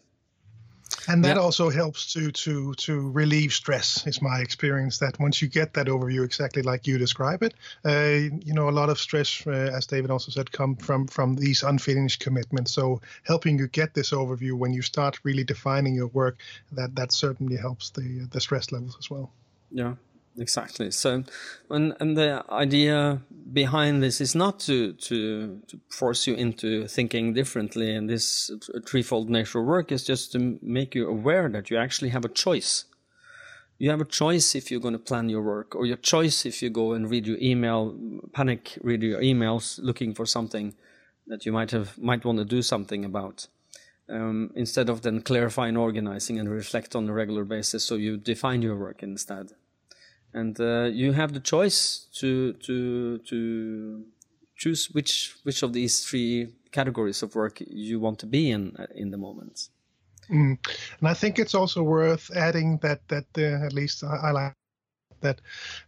and 1.09 1.25
that 1.25 1.37
yep. 1.37 1.39
also 1.39 1.71
helps 1.71 2.13
to 2.13 2.31
to 2.33 2.75
to 2.75 3.11
relieve 3.11 3.53
stress 3.53 4.07
is 4.07 4.23
my 4.23 4.41
experience 4.41 4.99
that 4.99 5.19
once 5.19 5.43
you 5.43 5.49
get 5.49 5.75
that 5.75 5.87
overview 5.87 6.25
exactly 6.25 6.63
like 6.63 6.87
you 6.87 6.99
describe 6.99 7.43
it 7.43 7.55
uh, 7.85 8.31
you 8.45 8.53
know 8.53 8.69
a 8.69 8.71
lot 8.71 8.89
of 8.89 8.99
stress 8.99 9.47
uh, 9.47 9.51
as 9.51 9.87
david 9.87 10.11
also 10.11 10.31
said 10.31 10.51
come 10.51 10.77
from 10.77 11.07
from 11.07 11.37
these 11.37 11.63
unfinished 11.63 12.21
commitments. 12.21 12.73
So 12.73 13.01
helping 13.25 13.59
you 13.59 13.69
get 13.69 13.95
this 13.95 14.11
overview 14.11 14.53
when 14.53 14.73
you 14.73 14.83
start 14.83 15.21
really 15.25 15.45
defining 15.45 15.95
your 15.95 16.09
work 16.09 16.41
that 16.73 16.95
that 16.97 17.13
certainly 17.13 17.57
helps 17.57 17.91
the 17.91 18.27
the 18.31 18.41
stress 18.41 18.73
levels 18.73 18.97
as 18.99 19.11
well. 19.11 19.33
Yeah 19.71 19.95
exactly. 20.41 20.91
So, 20.91 21.25
and, 21.71 21.95
and 22.01 22.17
the 22.17 22.45
idea 22.51 23.21
behind 23.53 24.03
this 24.03 24.21
is 24.21 24.35
not 24.35 24.59
to, 24.61 24.95
to, 24.95 25.61
to 25.69 25.81
force 25.89 26.27
you 26.27 26.35
into 26.35 26.89
thinking 26.89 27.35
differently. 27.35 27.95
And 27.95 28.09
this 28.09 28.51
threefold 28.87 29.31
nature 29.31 29.61
of 29.61 29.67
work 29.67 29.93
is 29.93 30.05
just 30.05 30.33
to 30.33 30.59
make 30.63 30.95
you 30.95 31.09
aware 31.09 31.49
that 31.49 31.71
you 31.71 31.77
actually 31.77 32.11
have 32.11 32.25
a 32.25 32.29
choice. 32.29 32.87
You 33.79 33.91
have 33.91 34.01
a 34.01 34.05
choice 34.05 34.55
if 34.55 34.71
you're 34.71 34.81
going 34.81 34.93
to 34.93 34.99
plan 34.99 35.31
your 35.31 35.43
work, 35.43 35.75
or 35.75 35.87
your 35.87 35.97
choice 35.97 36.45
if 36.45 36.63
you 36.63 36.69
go 36.69 36.93
and 36.93 37.09
read 37.11 37.27
your 37.27 37.39
email, 37.41 37.97
panic 38.35 38.79
read 38.83 39.03
your 39.03 39.23
emails 39.23 39.79
looking 39.83 40.15
for 40.15 40.27
something 40.27 40.75
that 41.27 41.47
you 41.47 41.53
might 41.53 41.71
have 41.71 41.97
might 41.97 42.25
want 42.25 42.39
to 42.39 42.45
do 42.45 42.61
something 42.61 43.07
about. 43.07 43.47
Um, 44.07 44.51
instead 44.55 44.91
of 44.91 45.03
then 45.03 45.23
clarifying, 45.23 45.77
organizing, 45.77 46.39
and 46.39 46.51
reflect 46.51 46.95
on 46.97 47.09
a 47.09 47.13
regular 47.13 47.45
basis, 47.45 47.85
so 47.85 47.95
you 47.95 48.17
define 48.19 48.61
your 48.61 48.77
work 48.77 49.03
instead. 49.03 49.53
And 50.33 50.61
uh, 50.61 50.85
you 50.93 51.13
have 51.13 51.33
the 51.33 51.41
choice 51.41 52.07
to 52.21 52.53
to 52.55 53.19
to 53.19 54.05
choose 54.57 54.91
which 54.91 55.35
which 55.43 55.63
of 55.63 55.73
these 55.73 56.05
three 56.05 56.53
categories 56.73 57.23
of 57.23 57.35
work 57.35 57.61
you 57.61 57.99
want 58.01 58.19
to 58.19 58.27
be 58.27 58.51
in 58.51 58.77
uh, 58.79 58.87
in 58.95 59.11
the 59.11 59.17
moment. 59.17 59.69
Mm. 60.31 60.59
And 61.01 61.09
I 61.09 61.15
think 61.15 61.39
it's 61.39 61.55
also 61.55 61.83
worth 61.83 62.31
adding 62.37 62.79
that 62.83 63.01
that 63.09 63.27
uh, 63.37 63.67
at 63.67 63.73
least 63.73 64.05
I, 64.05 64.29
I 64.29 64.31
like 64.31 64.55
that 65.21 65.41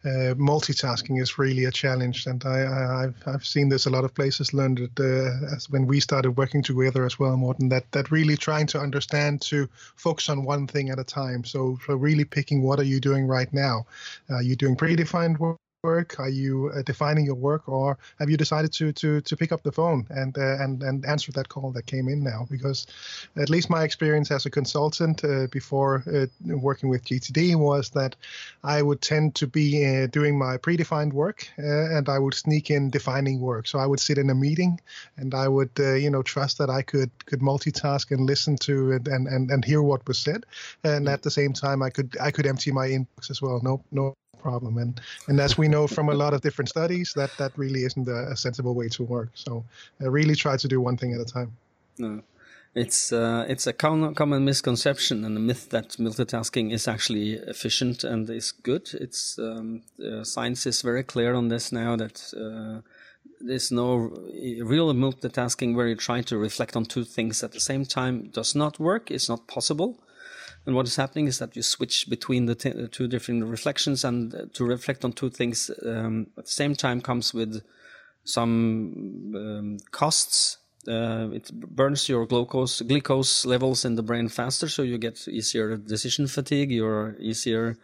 uh, 0.04 0.34
multitasking 0.34 1.20
is 1.20 1.38
really 1.38 1.64
a 1.64 1.70
challenge, 1.70 2.26
and 2.26 2.44
I, 2.44 3.02
have 3.02 3.14
I've 3.26 3.46
seen 3.46 3.68
this 3.68 3.86
a 3.86 3.90
lot 3.90 4.04
of 4.04 4.14
places. 4.14 4.52
Learned 4.52 4.80
it 4.80 5.00
uh, 5.00 5.54
as 5.54 5.70
when 5.70 5.86
we 5.86 6.00
started 6.00 6.32
working 6.32 6.62
together 6.62 7.06
as 7.06 7.18
well, 7.18 7.36
Morten. 7.36 7.68
That 7.68 7.90
that 7.92 8.10
really 8.10 8.36
trying 8.36 8.66
to 8.68 8.78
understand 8.78 9.40
to 9.42 9.68
focus 9.96 10.28
on 10.28 10.44
one 10.44 10.66
thing 10.66 10.90
at 10.90 10.98
a 10.98 11.04
time. 11.04 11.44
So 11.44 11.78
so 11.86 11.94
really 11.94 12.24
picking 12.24 12.62
what 12.62 12.78
are 12.78 12.84
you 12.84 13.00
doing 13.00 13.26
right 13.26 13.52
now? 13.52 13.86
Are 14.28 14.42
you 14.42 14.56
doing 14.56 14.76
predefined 14.76 15.38
work? 15.38 15.61
Work? 15.82 16.20
Are 16.20 16.28
you 16.28 16.70
uh, 16.74 16.82
defining 16.82 17.24
your 17.24 17.34
work, 17.34 17.68
or 17.68 17.98
have 18.20 18.30
you 18.30 18.36
decided 18.36 18.72
to 18.74 18.92
to 18.92 19.20
to 19.20 19.36
pick 19.36 19.50
up 19.50 19.62
the 19.64 19.72
phone 19.72 20.06
and 20.10 20.36
uh, 20.38 20.62
and 20.62 20.82
and 20.82 21.04
answer 21.04 21.32
that 21.32 21.48
call 21.48 21.72
that 21.72 21.86
came 21.86 22.08
in 22.08 22.22
now? 22.22 22.46
Because 22.48 22.86
at 23.36 23.50
least 23.50 23.68
my 23.68 23.82
experience 23.82 24.30
as 24.30 24.46
a 24.46 24.50
consultant 24.50 25.24
uh, 25.24 25.48
before 25.50 26.04
uh, 26.06 26.26
working 26.56 26.88
with 26.88 27.04
GTD 27.04 27.56
was 27.56 27.90
that 27.90 28.14
I 28.62 28.80
would 28.82 29.00
tend 29.00 29.34
to 29.36 29.46
be 29.48 29.84
uh, 29.84 30.06
doing 30.06 30.38
my 30.38 30.56
predefined 30.56 31.12
work, 31.12 31.48
uh, 31.58 31.96
and 31.96 32.08
I 32.08 32.18
would 32.18 32.34
sneak 32.34 32.70
in 32.70 32.90
defining 32.90 33.40
work. 33.40 33.66
So 33.66 33.80
I 33.80 33.86
would 33.86 34.00
sit 34.00 34.18
in 34.18 34.30
a 34.30 34.34
meeting, 34.34 34.80
and 35.16 35.34
I 35.34 35.48
would 35.48 35.72
you 35.78 36.10
know 36.10 36.22
trust 36.22 36.58
that 36.58 36.70
I 36.70 36.82
could 36.82 37.10
could 37.26 37.40
multitask 37.40 38.12
and 38.12 38.24
listen 38.24 38.56
to 38.68 38.92
it 38.92 39.08
and 39.08 39.26
and 39.26 39.50
and 39.50 39.64
hear 39.64 39.82
what 39.82 40.06
was 40.06 40.18
said, 40.18 40.46
and 40.84 41.08
at 41.08 41.22
the 41.22 41.30
same 41.30 41.52
time 41.52 41.82
I 41.82 41.90
could 41.90 42.16
I 42.20 42.30
could 42.30 42.46
empty 42.46 42.70
my 42.70 42.86
inbox 42.86 43.30
as 43.30 43.42
well. 43.42 43.60
No 43.64 43.82
no 43.90 44.14
problem. 44.38 44.78
And 44.78 45.00
and 45.28 45.40
as 45.40 45.56
we 45.58 45.68
know 45.68 45.86
from 45.86 46.08
a 46.08 46.14
lot 46.14 46.34
of 46.34 46.40
different 46.40 46.68
studies, 46.68 47.12
that 47.14 47.30
that 47.38 47.52
really 47.56 47.84
isn't 47.84 48.08
a, 48.08 48.32
a 48.32 48.36
sensible 48.36 48.74
way 48.74 48.88
to 48.88 49.04
work. 49.04 49.30
So 49.34 49.64
I 50.00 50.06
really 50.06 50.34
try 50.34 50.56
to 50.56 50.68
do 50.68 50.80
one 50.80 50.96
thing 50.96 51.14
at 51.14 51.20
a 51.20 51.24
time. 51.24 51.52
No. 51.98 52.22
It's 52.74 53.12
uh, 53.12 53.44
it's 53.48 53.66
a 53.66 53.72
common, 53.74 54.14
common 54.14 54.44
misconception 54.46 55.24
and 55.26 55.36
a 55.36 55.40
myth 55.40 55.68
that 55.70 55.90
multitasking 55.98 56.72
is 56.72 56.88
actually 56.88 57.34
efficient 57.34 58.02
and 58.02 58.30
is 58.30 58.52
good. 58.52 58.88
It's 58.94 59.38
um, 59.38 59.82
uh, 60.02 60.24
science 60.24 60.66
is 60.66 60.80
very 60.82 61.02
clear 61.02 61.34
on 61.34 61.48
this 61.48 61.70
now 61.70 61.96
that 61.96 62.32
uh, 62.34 62.80
there's 63.40 63.70
no 63.70 63.96
real 64.64 64.94
multitasking 64.94 65.74
where 65.74 65.88
you 65.88 65.96
try 65.96 66.22
to 66.22 66.38
reflect 66.38 66.74
on 66.74 66.86
two 66.86 67.04
things 67.04 67.42
at 67.42 67.52
the 67.52 67.60
same 67.60 67.84
time 67.84 68.30
does 68.32 68.54
not 68.54 68.80
work. 68.80 69.10
It's 69.10 69.28
not 69.28 69.46
possible. 69.46 69.98
And 70.66 70.76
what 70.76 70.86
is 70.86 70.96
happening 70.96 71.26
is 71.26 71.38
that 71.38 71.56
you 71.56 71.62
switch 71.62 72.08
between 72.08 72.46
the 72.46 72.54
t- 72.54 72.88
two 72.88 73.08
different 73.08 73.44
reflections, 73.46 74.04
and 74.04 74.34
uh, 74.34 74.44
to 74.54 74.64
reflect 74.64 75.04
on 75.04 75.12
two 75.12 75.30
things 75.30 75.70
um, 75.84 76.28
at 76.38 76.44
the 76.44 76.50
same 76.50 76.74
time 76.74 77.00
comes 77.00 77.34
with 77.34 77.62
some 78.24 79.32
um, 79.36 79.78
costs. 79.90 80.58
Uh, 80.86 81.28
it 81.32 81.52
burns 81.52 82.08
your 82.08 82.26
glucose 82.26 82.80
glucose 82.82 83.44
levels 83.44 83.84
in 83.84 83.96
the 83.96 84.02
brain 84.02 84.28
faster, 84.28 84.68
so 84.68 84.82
you 84.82 84.98
get 84.98 85.26
easier 85.28 85.76
decision 85.76 86.26
fatigue. 86.26 86.70
You're 86.70 87.16
easier 87.18 87.76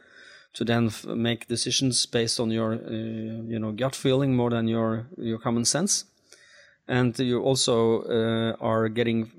to 0.55 0.65
then 0.65 0.87
f- 0.87 1.05
make 1.05 1.47
decisions 1.47 2.07
based 2.07 2.41
on 2.41 2.51
your 2.51 2.75
uh, 2.75 2.91
you 2.91 3.59
know 3.59 3.73
gut 3.73 3.95
feeling 3.95 4.35
more 4.35 4.51
than 4.51 4.69
your 4.69 5.07
your 5.17 5.39
common 5.39 5.65
sense 5.65 6.05
and 6.89 7.19
you 7.19 7.41
also 7.41 8.03
uh, 8.05 8.57
are 8.61 8.89
getting 8.89 9.31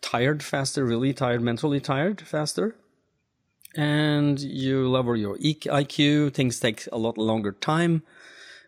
tired 0.00 0.42
faster, 0.42 0.84
really 0.84 1.14
tired, 1.14 1.40
mentally 1.40 1.80
tired 1.80 2.20
faster. 2.20 2.74
And 3.76 4.40
you 4.40 4.88
lower 4.88 5.14
your 5.14 5.36
IQ, 5.38 6.34
things 6.34 6.58
take 6.58 6.88
a 6.90 6.98
lot 6.98 7.16
longer 7.16 7.52
time. 7.52 8.02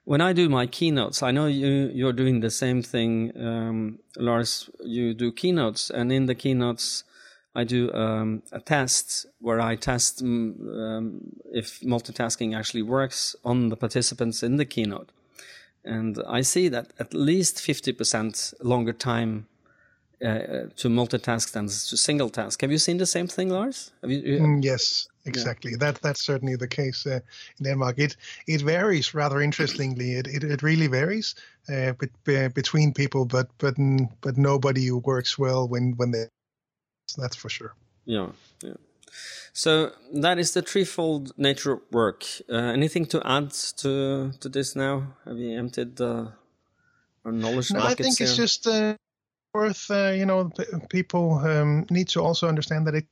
When 0.04 0.20
I 0.20 0.32
do 0.32 0.48
my 0.48 0.66
keynotes, 0.66 1.22
I 1.22 1.32
know 1.32 1.46
you, 1.46 1.90
you're 1.92 2.12
doing 2.12 2.40
the 2.40 2.50
same 2.50 2.82
thing, 2.82 3.32
um, 3.36 3.98
Lars. 4.16 4.70
You 4.80 5.14
do 5.14 5.32
keynotes, 5.32 5.90
and 5.90 6.12
in 6.12 6.26
the 6.26 6.34
keynotes, 6.34 7.04
I 7.54 7.64
do 7.64 7.92
um, 7.92 8.42
a 8.52 8.60
test 8.60 9.26
where 9.40 9.60
I 9.60 9.76
test 9.76 10.22
mm, 10.24 10.54
um, 10.78 11.20
if 11.52 11.80
multitasking 11.80 12.56
actually 12.56 12.82
works 12.82 13.34
on 13.44 13.68
the 13.68 13.76
participants 13.76 14.42
in 14.42 14.56
the 14.56 14.64
keynote 14.64 15.10
and 15.84 16.18
I 16.26 16.42
see 16.42 16.68
that 16.68 16.92
at 16.98 17.14
least 17.14 17.56
50% 17.56 18.54
longer 18.62 18.92
time 18.92 19.46
uh, 20.22 20.28
uh, 20.28 20.66
to 20.76 20.88
multitask 20.88 21.52
than 21.52 21.66
to 21.66 21.96
single 21.96 22.28
task. 22.28 22.60
Have 22.60 22.70
you 22.70 22.78
seen 22.78 22.98
the 22.98 23.06
same 23.06 23.26
thing, 23.26 23.48
Lars? 23.48 23.90
You, 24.02 24.18
you... 24.18 24.38
Mm, 24.38 24.62
yes, 24.62 25.08
exactly. 25.24 25.70
Yeah. 25.70 25.78
That 25.80 26.02
that's 26.02 26.22
certainly 26.22 26.56
the 26.56 26.68
case 26.68 27.06
uh, 27.06 27.20
in 27.58 27.64
Denmark. 27.64 27.98
It 27.98 28.16
it 28.46 28.60
varies 28.60 29.14
rather 29.14 29.40
interestingly. 29.40 30.16
It 30.16 30.26
it, 30.26 30.44
it 30.44 30.62
really 30.62 30.88
varies 30.88 31.34
uh, 31.70 31.94
be, 32.24 32.48
between 32.48 32.92
people, 32.92 33.24
but 33.24 33.48
but 33.56 33.74
but 34.20 34.36
nobody 34.36 34.90
works 34.90 35.38
well 35.38 35.66
when 35.66 35.94
when 35.96 36.10
they. 36.10 36.26
That's 37.16 37.36
for 37.36 37.48
sure. 37.48 37.74
Yeah, 38.04 38.32
yeah. 38.62 38.76
So 39.52 39.92
that 40.14 40.38
is 40.38 40.52
the 40.52 40.62
threefold 40.62 41.32
nature 41.36 41.72
of 41.72 41.80
work. 41.90 42.24
Uh, 42.48 42.56
anything 42.56 43.06
to 43.06 43.20
add 43.26 43.50
to 43.78 44.32
to 44.40 44.48
this 44.48 44.76
now? 44.76 45.14
Have 45.24 45.38
you 45.38 45.58
emptied 45.58 45.96
the 45.96 46.32
our 47.24 47.32
knowledge 47.32 47.70
no, 47.72 47.80
I 47.80 47.94
think 47.94 48.20
it's 48.20 48.36
just 48.36 48.66
uh, 48.66 48.96
worth 49.52 49.90
uh, 49.90 50.12
you 50.16 50.26
know 50.26 50.50
people 50.88 51.38
um, 51.38 51.86
need 51.90 52.08
to 52.08 52.22
also 52.22 52.48
understand 52.48 52.86
that 52.86 52.94
it 52.94 53.06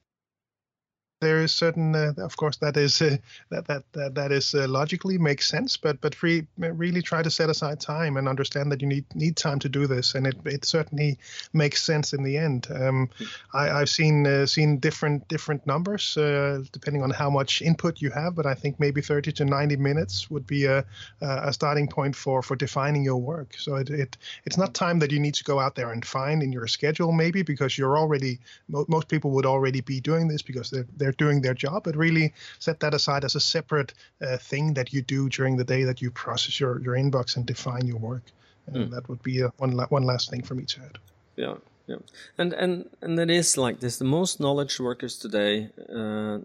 there 1.20 1.42
is 1.42 1.52
certain, 1.52 1.94
uh, 1.94 2.12
of 2.18 2.36
course, 2.36 2.56
that 2.58 2.76
is 2.76 3.02
uh, 3.02 3.16
that 3.50 3.66
that 3.66 3.82
that, 3.92 4.14
that 4.14 4.32
is 4.32 4.54
uh, 4.54 4.68
logically 4.68 5.18
makes 5.18 5.48
sense, 5.48 5.76
but 5.76 6.00
but 6.00 6.14
free, 6.14 6.46
really 6.58 7.02
try 7.02 7.22
to 7.22 7.30
set 7.30 7.50
aside 7.50 7.80
time 7.80 8.16
and 8.16 8.28
understand 8.28 8.70
that 8.70 8.80
you 8.80 8.86
need 8.88 9.04
need 9.14 9.36
time 9.36 9.58
to 9.60 9.68
do 9.68 9.86
this, 9.86 10.14
and 10.14 10.26
it, 10.26 10.36
it 10.44 10.64
certainly 10.64 11.18
makes 11.52 11.82
sense 11.82 12.12
in 12.12 12.22
the 12.22 12.36
end. 12.36 12.68
Um, 12.70 13.10
I, 13.52 13.70
I've 13.70 13.90
seen 13.90 14.26
uh, 14.26 14.46
seen 14.46 14.78
different 14.78 15.26
different 15.28 15.66
numbers 15.66 16.16
uh, 16.16 16.62
depending 16.72 17.02
on 17.02 17.10
how 17.10 17.30
much 17.30 17.62
input 17.62 18.00
you 18.00 18.10
have, 18.10 18.36
but 18.36 18.46
I 18.46 18.54
think 18.54 18.78
maybe 18.78 19.00
30 19.00 19.32
to 19.32 19.44
90 19.44 19.76
minutes 19.76 20.30
would 20.30 20.46
be 20.46 20.66
a 20.66 20.84
a 21.20 21.52
starting 21.52 21.88
point 21.88 22.14
for 22.14 22.42
for 22.42 22.54
defining 22.54 23.02
your 23.02 23.20
work. 23.20 23.54
So 23.58 23.74
it, 23.76 23.90
it 23.90 24.16
it's 24.44 24.56
not 24.56 24.72
time 24.74 25.00
that 25.00 25.10
you 25.10 25.18
need 25.18 25.34
to 25.34 25.44
go 25.44 25.58
out 25.58 25.74
there 25.74 25.90
and 25.90 26.04
find 26.04 26.42
in 26.42 26.52
your 26.52 26.68
schedule, 26.68 27.10
maybe 27.10 27.42
because 27.42 27.76
you're 27.76 27.98
already 27.98 28.38
most 28.68 29.08
people 29.08 29.32
would 29.32 29.46
already 29.46 29.80
be 29.80 30.00
doing 30.00 30.28
this 30.28 30.42
because 30.42 30.70
they're, 30.70 30.86
they're 30.96 31.07
they're 31.08 31.26
doing 31.26 31.40
their 31.40 31.54
job, 31.54 31.84
but 31.84 31.96
really 31.96 32.32
set 32.58 32.80
that 32.80 32.94
aside 32.94 33.24
as 33.24 33.34
a 33.34 33.40
separate 33.40 33.94
uh, 34.20 34.36
thing 34.36 34.74
that 34.74 34.92
you 34.92 35.00
do 35.02 35.28
during 35.28 35.56
the 35.56 35.64
day 35.64 35.84
that 35.84 36.02
you 36.02 36.10
process 36.10 36.60
your, 36.60 36.80
your 36.80 36.94
inbox 36.94 37.36
and 37.36 37.46
define 37.46 37.86
your 37.86 37.98
work. 37.98 38.22
And 38.66 38.76
mm. 38.76 38.90
that 38.90 39.08
would 39.08 39.22
be 39.22 39.40
a, 39.40 39.48
one 39.56 39.72
la- 39.72 39.86
one 39.86 40.04
last 40.04 40.30
thing 40.30 40.42
for 40.42 40.54
me 40.54 40.64
to 40.64 40.80
add. 40.80 40.98
Yeah, 41.36 41.54
yeah, 41.86 42.00
and 42.36 42.52
and 42.52 42.90
and 43.00 43.18
it 43.18 43.30
is 43.30 43.56
like 43.56 43.80
this. 43.80 43.96
The 43.96 44.04
most 44.04 44.40
knowledge 44.40 44.78
workers 44.78 45.18
today 45.18 45.70
uh, 45.98 46.38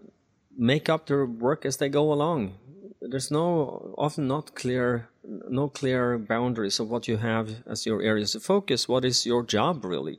make 0.56 0.88
up 0.88 1.06
their 1.06 1.26
work 1.26 1.66
as 1.66 1.76
they 1.76 1.90
go 1.90 2.12
along. 2.12 2.54
There's 3.02 3.30
no 3.30 3.94
often 3.98 4.26
not 4.26 4.54
clear 4.54 5.08
no 5.50 5.68
clear 5.68 6.18
boundaries 6.18 6.80
of 6.80 6.88
what 6.88 7.06
you 7.08 7.18
have 7.18 7.48
as 7.66 7.84
your 7.84 8.00
areas 8.00 8.34
of 8.34 8.42
focus. 8.42 8.88
What 8.88 9.04
is 9.04 9.26
your 9.26 9.42
job 9.42 9.84
really, 9.84 10.18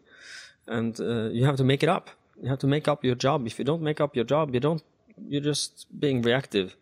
and 0.68 1.00
uh, 1.00 1.30
you 1.34 1.46
have 1.46 1.58
to 1.58 1.64
make 1.64 1.82
it 1.82 1.90
up 1.90 2.10
you 2.42 2.50
have 2.50 2.60
to 2.60 2.68
make 2.68 2.88
up 2.88 3.04
your 3.04 3.16
job. 3.16 3.48
If 3.48 3.60
you 3.60 3.66
don't 3.66 3.82
make 3.82 4.02
up 4.02 4.16
your 4.16 4.26
job, 4.26 4.54
you 4.54 4.60
don't. 4.60 4.84
You're 5.28 5.42
just 5.42 5.88
being 5.98 6.22
reactive, 6.22 6.76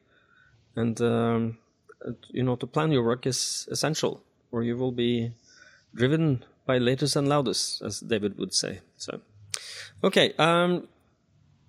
and 0.76 1.00
um, 1.02 1.58
you 2.30 2.44
know 2.44 2.56
to 2.56 2.68
plan 2.68 2.92
your 2.92 3.04
work 3.04 3.28
is 3.28 3.68
essential, 3.70 4.24
or 4.52 4.64
you 4.64 4.76
will 4.76 4.92
be 4.92 5.34
driven 5.94 6.44
by 6.66 6.78
latest 6.78 7.16
and 7.16 7.28
loudest, 7.28 7.82
as 7.82 8.00
David 8.00 8.38
would 8.38 8.54
say. 8.54 8.80
So, 8.98 9.22
okay, 10.04 10.34
um, 10.40 10.88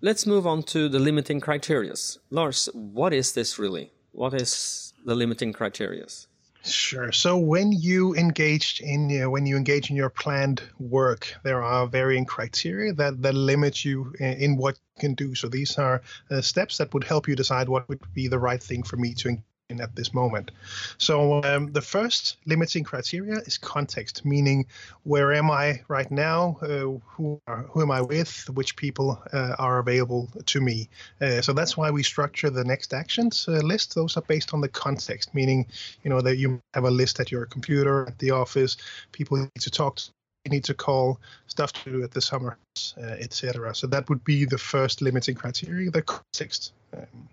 let's 0.00 0.26
move 0.26 0.46
on 0.46 0.62
to 0.64 0.88
the 0.88 0.98
limiting 0.98 1.40
criterias. 1.40 2.18
Lars, 2.30 2.68
what 2.72 3.12
is 3.12 3.32
this 3.32 3.58
really? 3.58 3.90
What 4.12 4.32
is 4.32 4.94
the 5.04 5.14
limiting 5.14 5.52
criterias? 5.52 6.26
Sure. 6.64 7.12
So 7.12 7.36
when 7.38 7.72
you 7.72 8.14
engage 8.16 8.80
in 8.80 9.08
you 9.10 9.20
know, 9.20 9.30
when 9.30 9.44
you 9.46 9.56
engage 9.56 9.90
in 9.90 9.96
your 9.96 10.08
planned 10.10 10.62
work, 10.78 11.34
there 11.44 11.62
are 11.62 11.86
varying 11.86 12.24
criteria 12.24 12.92
that 12.94 13.20
that 13.22 13.34
limit 13.34 13.84
you 13.84 14.14
in, 14.18 14.32
in 14.32 14.56
what 14.56 14.76
you 14.96 15.00
can 15.00 15.14
do. 15.14 15.34
So 15.34 15.48
these 15.48 15.78
are 15.78 16.02
uh, 16.30 16.40
steps 16.40 16.78
that 16.78 16.92
would 16.94 17.04
help 17.04 17.28
you 17.28 17.36
decide 17.36 17.68
what 17.68 17.88
would 17.88 18.00
be 18.14 18.28
the 18.28 18.38
right 18.38 18.62
thing 18.62 18.82
for 18.82 18.96
me 18.96 19.14
to 19.14 19.36
in 19.70 19.80
at 19.80 19.94
this 19.96 20.12
moment. 20.12 20.50
So 20.98 21.42
um, 21.42 21.72
the 21.72 21.80
first 21.80 22.36
limiting 22.46 22.84
criteria 22.84 23.38
is 23.46 23.56
context, 23.56 24.24
meaning 24.24 24.66
where 25.04 25.32
am 25.32 25.50
I 25.50 25.80
right 25.88 26.10
now? 26.10 26.58
Uh, 26.60 27.00
who 27.06 27.40
are, 27.46 27.62
who 27.70 27.80
am 27.82 27.90
I 27.90 28.00
with? 28.00 28.48
Which 28.50 28.76
people 28.76 29.22
uh, 29.32 29.54
are 29.58 29.78
available 29.78 30.28
to 30.46 30.60
me? 30.60 30.88
Uh, 31.20 31.40
so 31.40 31.52
that's 31.52 31.76
why 31.76 31.90
we 31.90 32.02
structure 32.02 32.50
the 32.50 32.64
next 32.64 32.92
actions 32.92 33.46
uh, 33.48 33.52
list. 33.52 33.94
Those 33.94 34.16
are 34.16 34.22
based 34.22 34.52
on 34.52 34.60
the 34.60 34.68
context, 34.68 35.34
meaning 35.34 35.66
you 36.02 36.10
know 36.10 36.20
that 36.20 36.36
you 36.36 36.60
have 36.74 36.84
a 36.84 36.90
list 36.90 37.20
at 37.20 37.30
your 37.30 37.46
computer, 37.46 38.06
at 38.06 38.18
the 38.18 38.32
office, 38.32 38.76
people 39.12 39.38
you 39.38 39.44
need 39.44 39.62
to 39.62 39.70
talk 39.70 39.96
to. 39.96 40.10
You 40.44 40.50
need 40.50 40.64
to 40.64 40.74
call 40.74 41.20
stuff 41.46 41.72
to 41.72 41.90
do 41.90 42.02
at 42.02 42.10
the 42.10 42.20
summer, 42.20 42.58
uh, 42.98 43.16
etc. 43.18 43.74
So 43.74 43.86
that 43.86 44.10
would 44.10 44.22
be 44.24 44.44
the 44.44 44.58
first 44.58 45.00
limiting 45.00 45.36
criteria, 45.36 45.90
the 45.90 46.02
context. 46.02 46.74
Um, 46.94 47.30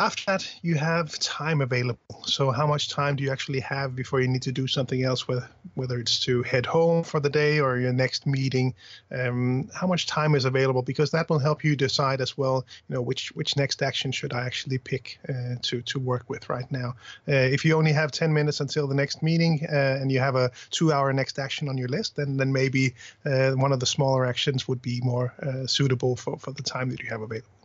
After 0.00 0.22
that, 0.28 0.48
you 0.62 0.76
have 0.76 1.18
time 1.18 1.60
available. 1.60 2.22
So, 2.24 2.52
how 2.52 2.68
much 2.68 2.88
time 2.88 3.16
do 3.16 3.24
you 3.24 3.32
actually 3.32 3.58
have 3.58 3.96
before 3.96 4.20
you 4.20 4.28
need 4.28 4.42
to 4.42 4.52
do 4.52 4.68
something 4.68 5.02
else, 5.02 5.26
whether, 5.26 5.98
it's 5.98 6.20
to 6.20 6.44
head 6.44 6.66
home 6.66 7.02
for 7.02 7.18
the 7.18 7.28
day 7.28 7.58
or 7.58 7.78
your 7.78 7.92
next 7.92 8.24
meeting? 8.24 8.74
Um, 9.10 9.68
how 9.74 9.88
much 9.88 10.06
time 10.06 10.36
is 10.36 10.44
available? 10.44 10.82
Because 10.82 11.10
that 11.10 11.28
will 11.28 11.40
help 11.40 11.64
you 11.64 11.74
decide 11.74 12.20
as 12.20 12.38
well, 12.38 12.64
you 12.88 12.94
know, 12.94 13.02
which, 13.02 13.32
which 13.32 13.56
next 13.56 13.82
action 13.82 14.12
should 14.12 14.32
I 14.32 14.46
actually 14.46 14.78
pick 14.78 15.18
uh, 15.28 15.56
to, 15.62 15.82
to 15.82 15.98
work 15.98 16.30
with 16.30 16.48
right 16.48 16.70
now. 16.70 16.94
Uh, 17.26 17.50
if 17.56 17.64
you 17.64 17.74
only 17.74 17.92
have 17.92 18.12
10 18.12 18.32
minutes 18.32 18.60
until 18.60 18.86
the 18.86 18.94
next 18.94 19.20
meeting 19.20 19.66
uh, 19.68 19.98
and 20.00 20.12
you 20.12 20.20
have 20.20 20.36
a 20.36 20.52
two 20.70 20.92
hour 20.92 21.12
next 21.12 21.40
action 21.40 21.68
on 21.68 21.76
your 21.76 21.88
list, 21.88 22.14
then, 22.14 22.36
then 22.36 22.52
maybe 22.52 22.94
uh, 23.24 23.50
one 23.52 23.72
of 23.72 23.80
the 23.80 23.86
smaller 23.86 24.26
actions 24.26 24.68
would 24.68 24.80
be 24.80 25.00
more 25.02 25.34
uh, 25.42 25.66
suitable 25.66 26.14
for, 26.14 26.38
for 26.38 26.52
the 26.52 26.62
time 26.62 26.88
that 26.90 27.02
you 27.02 27.08
have 27.08 27.22
available. 27.22 27.57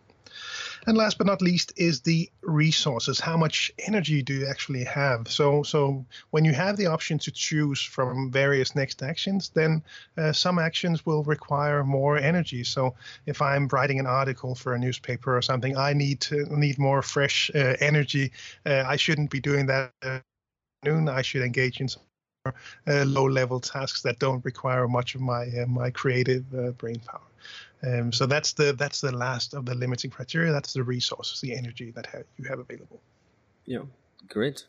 And 0.86 0.98
last 0.98 1.18
but 1.18 1.28
not 1.28 1.42
least 1.42 1.74
is 1.78 2.02
the 2.02 2.30
resources. 2.42 3.20
How 3.20 3.38
much 3.38 3.72
energy 3.80 4.22
do 4.22 4.34
you 4.34 4.48
actually 4.48 4.84
have? 4.84 5.32
So, 5.32 5.64
so 5.64 6.06
when 6.32 6.44
you 6.46 6.54
have 6.54 6.78
the 6.78 6.88
option 6.88 7.18
to 7.20 7.32
choose 7.32 7.82
from 7.82 8.32
various 8.32 8.76
next 8.76 9.02
actions, 9.02 9.50
then 9.54 9.84
uh, 10.18 10.34
some 10.34 10.60
actions 10.60 11.06
will 11.06 11.24
require 11.24 11.84
more 11.84 12.18
energy. 12.18 12.64
So, 12.64 12.96
if 13.26 13.42
I'm 13.42 13.68
writing 13.70 14.00
an 14.00 14.08
article 14.08 14.56
for 14.56 14.74
a 14.74 14.80
newspaper 14.80 15.38
or 15.38 15.42
something, 15.42 15.78
I 15.78 15.94
need 15.94 16.20
to 16.22 16.46
need 16.58 16.78
more 16.78 17.02
fresh 17.02 17.50
uh, 17.56 17.76
energy. 17.80 18.32
Uh, 18.66 18.84
I 18.86 18.98
shouldn't 18.98 19.30
be 19.30 19.40
doing 19.40 19.68
that 19.68 19.92
noon. 20.84 21.08
I 21.08 21.22
should 21.22 21.44
engage 21.44 21.80
in 21.80 21.88
some 21.88 22.04
uh, 22.46 23.06
low-level 23.06 23.62
tasks 23.62 24.02
that 24.02 24.20
don't 24.20 24.44
require 24.44 24.88
much 24.88 25.16
of 25.16 25.22
my 25.22 25.44
uh, 25.48 25.66
my 25.66 25.90
creative 25.90 26.44
uh, 26.54 26.72
brain 26.72 27.00
power. 27.00 27.22
Um, 27.86 28.12
so 28.12 28.26
that's 28.26 28.54
the 28.54 28.74
that's 28.74 29.02
the 29.02 29.12
last 29.12 29.54
of 29.54 29.66
the 29.66 29.76
limiting 29.76 30.12
criteria. 30.12 30.52
That's 30.52 30.74
the 30.74 30.84
resources, 30.84 31.42
the 31.42 31.56
energy 31.56 31.92
that 31.92 32.06
ha- 32.06 32.28
you 32.38 32.46
have 32.50 32.60
available. 32.60 33.02
Yeah, 33.66 33.84
great. 34.30 34.66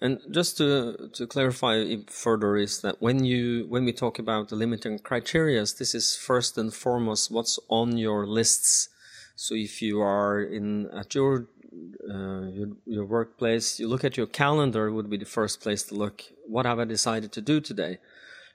And 0.00 0.20
just 0.30 0.56
to 0.58 1.10
to 1.12 1.26
clarify 1.26 1.96
further 2.08 2.56
is 2.56 2.80
that 2.80 3.00
when 3.00 3.24
you 3.24 3.66
when 3.68 3.84
we 3.84 3.92
talk 3.92 4.18
about 4.18 4.48
the 4.48 4.56
limiting 4.56 4.98
criteria, 4.98 5.60
this 5.60 5.94
is 5.94 6.16
first 6.16 6.58
and 6.58 6.74
foremost 6.74 7.30
what's 7.30 7.58
on 7.68 7.98
your 7.98 8.26
lists. 8.26 8.88
So 9.36 9.54
if 9.54 9.82
you 9.82 10.00
are 10.00 10.40
in 10.40 10.90
at 10.90 11.14
your 11.14 11.46
uh, 12.08 12.48
your, 12.50 12.68
your 12.86 13.04
workplace, 13.04 13.78
you 13.78 13.86
look 13.88 14.04
at 14.04 14.16
your 14.16 14.26
calendar 14.26 14.90
would 14.90 15.10
be 15.10 15.18
the 15.18 15.24
first 15.24 15.60
place 15.60 15.82
to 15.84 15.94
look. 15.94 16.24
What 16.46 16.66
have 16.66 16.78
I 16.78 16.84
decided 16.84 17.32
to 17.32 17.40
do 17.40 17.60
today? 17.60 17.98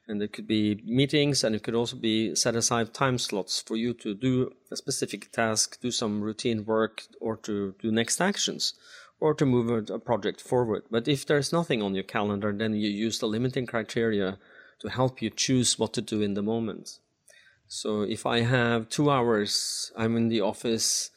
And 0.07 0.21
it 0.21 0.33
could 0.33 0.47
be 0.47 0.81
meetings 0.85 1.43
and 1.43 1.55
it 1.55 1.63
could 1.63 1.75
also 1.75 1.95
be 1.95 2.35
set 2.35 2.55
aside 2.55 2.93
time 2.93 3.17
slots 3.17 3.61
for 3.61 3.75
you 3.75 3.93
to 3.93 4.13
do 4.13 4.51
a 4.71 4.75
specific 4.75 5.31
task 5.31 5.79
do 5.81 5.91
some 5.91 6.21
routine 6.21 6.65
work 6.65 7.03
or 7.19 7.37
to 7.37 7.75
do 7.79 7.91
next 7.91 8.19
actions 8.19 8.73
or 9.19 9.35
to 9.35 9.45
move 9.45 9.89
a 9.89 9.99
project 9.99 10.41
forward. 10.41 10.81
But 10.89 11.07
if 11.07 11.27
there's 11.27 11.53
nothing 11.53 11.81
on 11.83 11.93
your 11.93 12.03
calendar 12.03 12.51
then 12.51 12.73
you 12.73 12.89
use 12.89 13.19
the 13.19 13.27
limiting 13.27 13.67
criteria 13.67 14.37
to 14.79 14.89
help 14.89 15.21
you 15.21 15.29
choose 15.29 15.77
what 15.77 15.93
to 15.93 16.01
do 16.01 16.21
in 16.21 16.33
the 16.33 16.41
moment. 16.41 16.99
So 17.67 18.01
if 18.01 18.25
i 18.25 18.41
have 18.41 18.89
two 18.89 19.09
hours 19.09 19.93
i'm 19.95 20.17
in 20.17 20.27
the 20.27 20.41
office 20.41 21.11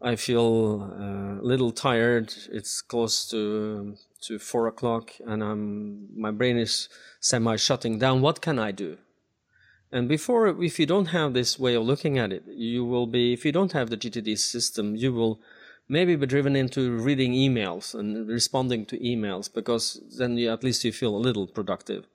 i 0.00 0.16
feel 0.16 0.90
uh, 0.98 1.42
a 1.42 1.44
little 1.44 1.70
tired 1.70 2.32
it's 2.50 2.80
close 2.80 3.28
to 3.28 3.96
to 4.22 4.38
four 4.38 4.66
o'clock 4.66 5.12
and 5.26 5.42
I'm, 5.42 6.08
my 6.16 6.30
brain 6.30 6.56
is 6.56 6.88
semi 7.20 7.56
shutting 7.56 7.98
down. 7.98 8.20
What 8.20 8.40
can 8.40 8.58
I 8.58 8.72
do? 8.72 8.98
And 9.90 10.08
before, 10.08 10.48
if 10.62 10.78
you 10.78 10.86
don't 10.86 11.06
have 11.06 11.32
this 11.32 11.58
way 11.58 11.74
of 11.74 11.84
looking 11.84 12.18
at 12.18 12.32
it, 12.32 12.44
you 12.46 12.84
will 12.84 13.06
be, 13.06 13.32
if 13.32 13.44
you 13.44 13.52
don't 13.52 13.72
have 13.72 13.88
the 13.88 13.96
GTD 13.96 14.38
system, 14.38 14.96
you 14.96 15.12
will 15.12 15.40
maybe 15.88 16.14
be 16.14 16.26
driven 16.26 16.54
into 16.54 16.98
reading 16.98 17.32
emails 17.32 17.94
and 17.94 18.28
responding 18.28 18.84
to 18.86 18.98
emails 18.98 19.52
because 19.52 20.00
then 20.18 20.36
you, 20.36 20.52
at 20.52 20.62
least 20.62 20.84
you 20.84 20.92
feel 20.92 21.16
a 21.16 21.26
little 21.26 21.46
productive. 21.46 22.06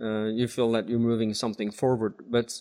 Uh, 0.00 0.26
you 0.26 0.46
feel 0.46 0.70
that 0.72 0.88
you're 0.88 0.98
moving 0.98 1.32
something 1.32 1.70
forward, 1.70 2.14
but 2.28 2.60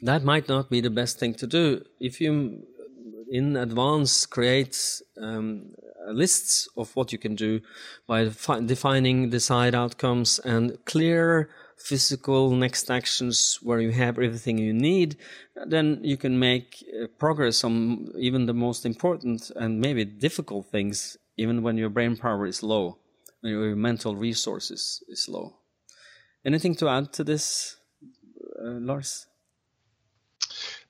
that 0.00 0.24
might 0.24 0.48
not 0.48 0.70
be 0.70 0.80
the 0.80 0.90
best 0.90 1.18
thing 1.18 1.34
to 1.34 1.46
do. 1.46 1.84
If 2.00 2.20
you 2.20 2.64
in 3.32 3.56
advance 3.56 4.26
create 4.26 4.76
um, 5.16 5.72
lists 6.12 6.68
of 6.76 6.94
what 6.94 7.12
you 7.12 7.18
can 7.18 7.34
do 7.34 7.60
by 8.06 8.24
defining 8.66 9.30
desired 9.30 9.74
outcomes 9.74 10.38
and 10.44 10.76
clear 10.84 11.48
physical 11.78 12.50
next 12.50 12.90
actions 12.90 13.58
where 13.62 13.80
you 13.80 13.90
have 13.90 14.18
everything 14.18 14.58
you 14.58 14.74
need, 14.74 15.16
then 15.66 15.98
you 16.02 16.16
can 16.16 16.38
make 16.38 16.84
uh, 17.02 17.06
progress 17.18 17.64
on 17.64 18.12
even 18.18 18.46
the 18.46 18.54
most 18.54 18.84
important 18.84 19.50
and 19.56 19.80
maybe 19.80 20.04
difficult 20.04 20.66
things, 20.66 21.16
even 21.38 21.62
when 21.62 21.78
your 21.78 21.88
brain 21.88 22.16
power 22.16 22.46
is 22.46 22.62
low, 22.62 22.98
when 23.40 23.52
your 23.52 23.74
mental 23.74 24.14
resources 24.14 25.02
is 25.08 25.26
low. 25.28 25.56
Anything 26.44 26.74
to 26.76 26.88
add 26.88 27.12
to 27.14 27.24
this, 27.24 27.76
uh, 28.60 28.78
Lars? 28.80 29.26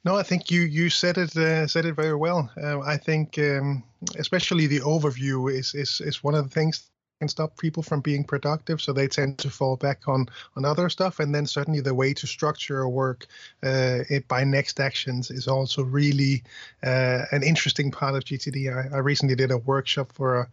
No, 0.04 0.16
I 0.16 0.22
think 0.22 0.50
you 0.50 0.62
you 0.62 0.90
said 0.90 1.16
it 1.16 1.36
uh, 1.36 1.66
said 1.66 1.84
it 1.84 1.94
very 1.94 2.16
well. 2.16 2.50
Uh, 2.60 2.80
I 2.80 2.96
think 2.96 3.38
um, 3.38 3.84
especially 4.18 4.66
the 4.66 4.80
overview 4.80 5.52
is 5.52 5.74
is 5.74 6.00
is 6.00 6.24
one 6.24 6.34
of 6.34 6.44
the 6.44 6.50
things 6.50 6.90
can 7.22 7.28
stop 7.28 7.56
people 7.56 7.84
from 7.84 8.00
being 8.00 8.24
productive. 8.24 8.80
So 8.80 8.92
they 8.92 9.06
tend 9.06 9.38
to 9.38 9.50
fall 9.50 9.76
back 9.76 10.08
on 10.08 10.26
on 10.56 10.64
other 10.64 10.88
stuff. 10.88 11.20
And 11.20 11.32
then 11.32 11.46
certainly 11.46 11.80
the 11.80 11.94
way 11.94 12.12
to 12.14 12.26
structure 12.26 12.80
a 12.80 12.90
work 12.90 13.26
uh, 13.62 14.00
it, 14.10 14.26
by 14.26 14.42
next 14.42 14.80
actions 14.80 15.30
is 15.30 15.46
also 15.46 15.84
really 15.84 16.42
uh, 16.82 17.20
an 17.30 17.42
interesting 17.44 17.92
part 17.92 18.16
of 18.16 18.24
gtd 18.24 18.58
I, 18.66 18.96
I, 18.96 18.98
recently 18.98 19.36
did 19.36 19.52
a 19.52 19.58
workshop 19.58 20.12
for 20.12 20.30
a 20.40 20.46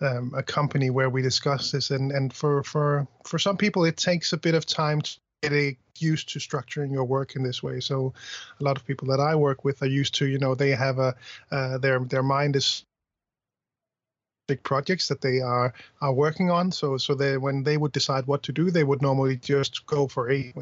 um, 0.00 0.32
a 0.36 0.42
company 0.42 0.90
where 0.90 1.10
we 1.10 1.22
discussed 1.22 1.70
this. 1.72 1.90
And 1.90 2.10
and 2.10 2.34
for 2.34 2.64
for 2.64 3.06
for 3.24 3.38
some 3.38 3.56
people 3.56 3.84
it 3.84 3.96
takes 3.96 4.32
a 4.32 4.42
bit 4.46 4.56
of 4.56 4.66
time 4.66 5.00
getting 5.42 5.76
used 5.98 6.30
to 6.30 6.38
structuring 6.38 6.92
your 6.92 7.04
work 7.04 7.36
in 7.36 7.42
this 7.42 7.62
way. 7.62 7.80
So 7.80 8.12
a 8.60 8.64
lot 8.64 8.76
of 8.76 8.86
people 8.86 9.08
that 9.08 9.20
I 9.20 9.34
work 9.34 9.64
with 9.64 9.82
are 9.82 9.86
used 9.86 10.14
to, 10.16 10.26
you 10.26 10.38
know, 10.38 10.54
they 10.54 10.70
have 10.70 10.98
a 10.98 11.14
uh, 11.50 11.78
their 11.78 12.00
their 12.00 12.22
mind 12.22 12.56
is 12.56 12.84
big 14.46 14.62
projects 14.62 15.08
that 15.08 15.20
they 15.20 15.40
are 15.40 15.74
are 16.00 16.12
working 16.12 16.50
on. 16.50 16.72
So 16.72 16.96
so 16.96 17.14
they 17.14 17.36
when 17.36 17.62
they 17.62 17.76
would 17.76 17.92
decide 17.92 18.26
what 18.26 18.42
to 18.44 18.52
do, 18.52 18.70
they 18.70 18.84
would 18.84 19.02
normally 19.02 19.36
just 19.36 19.86
go 19.86 20.08
for 20.08 20.30
a 20.30 20.52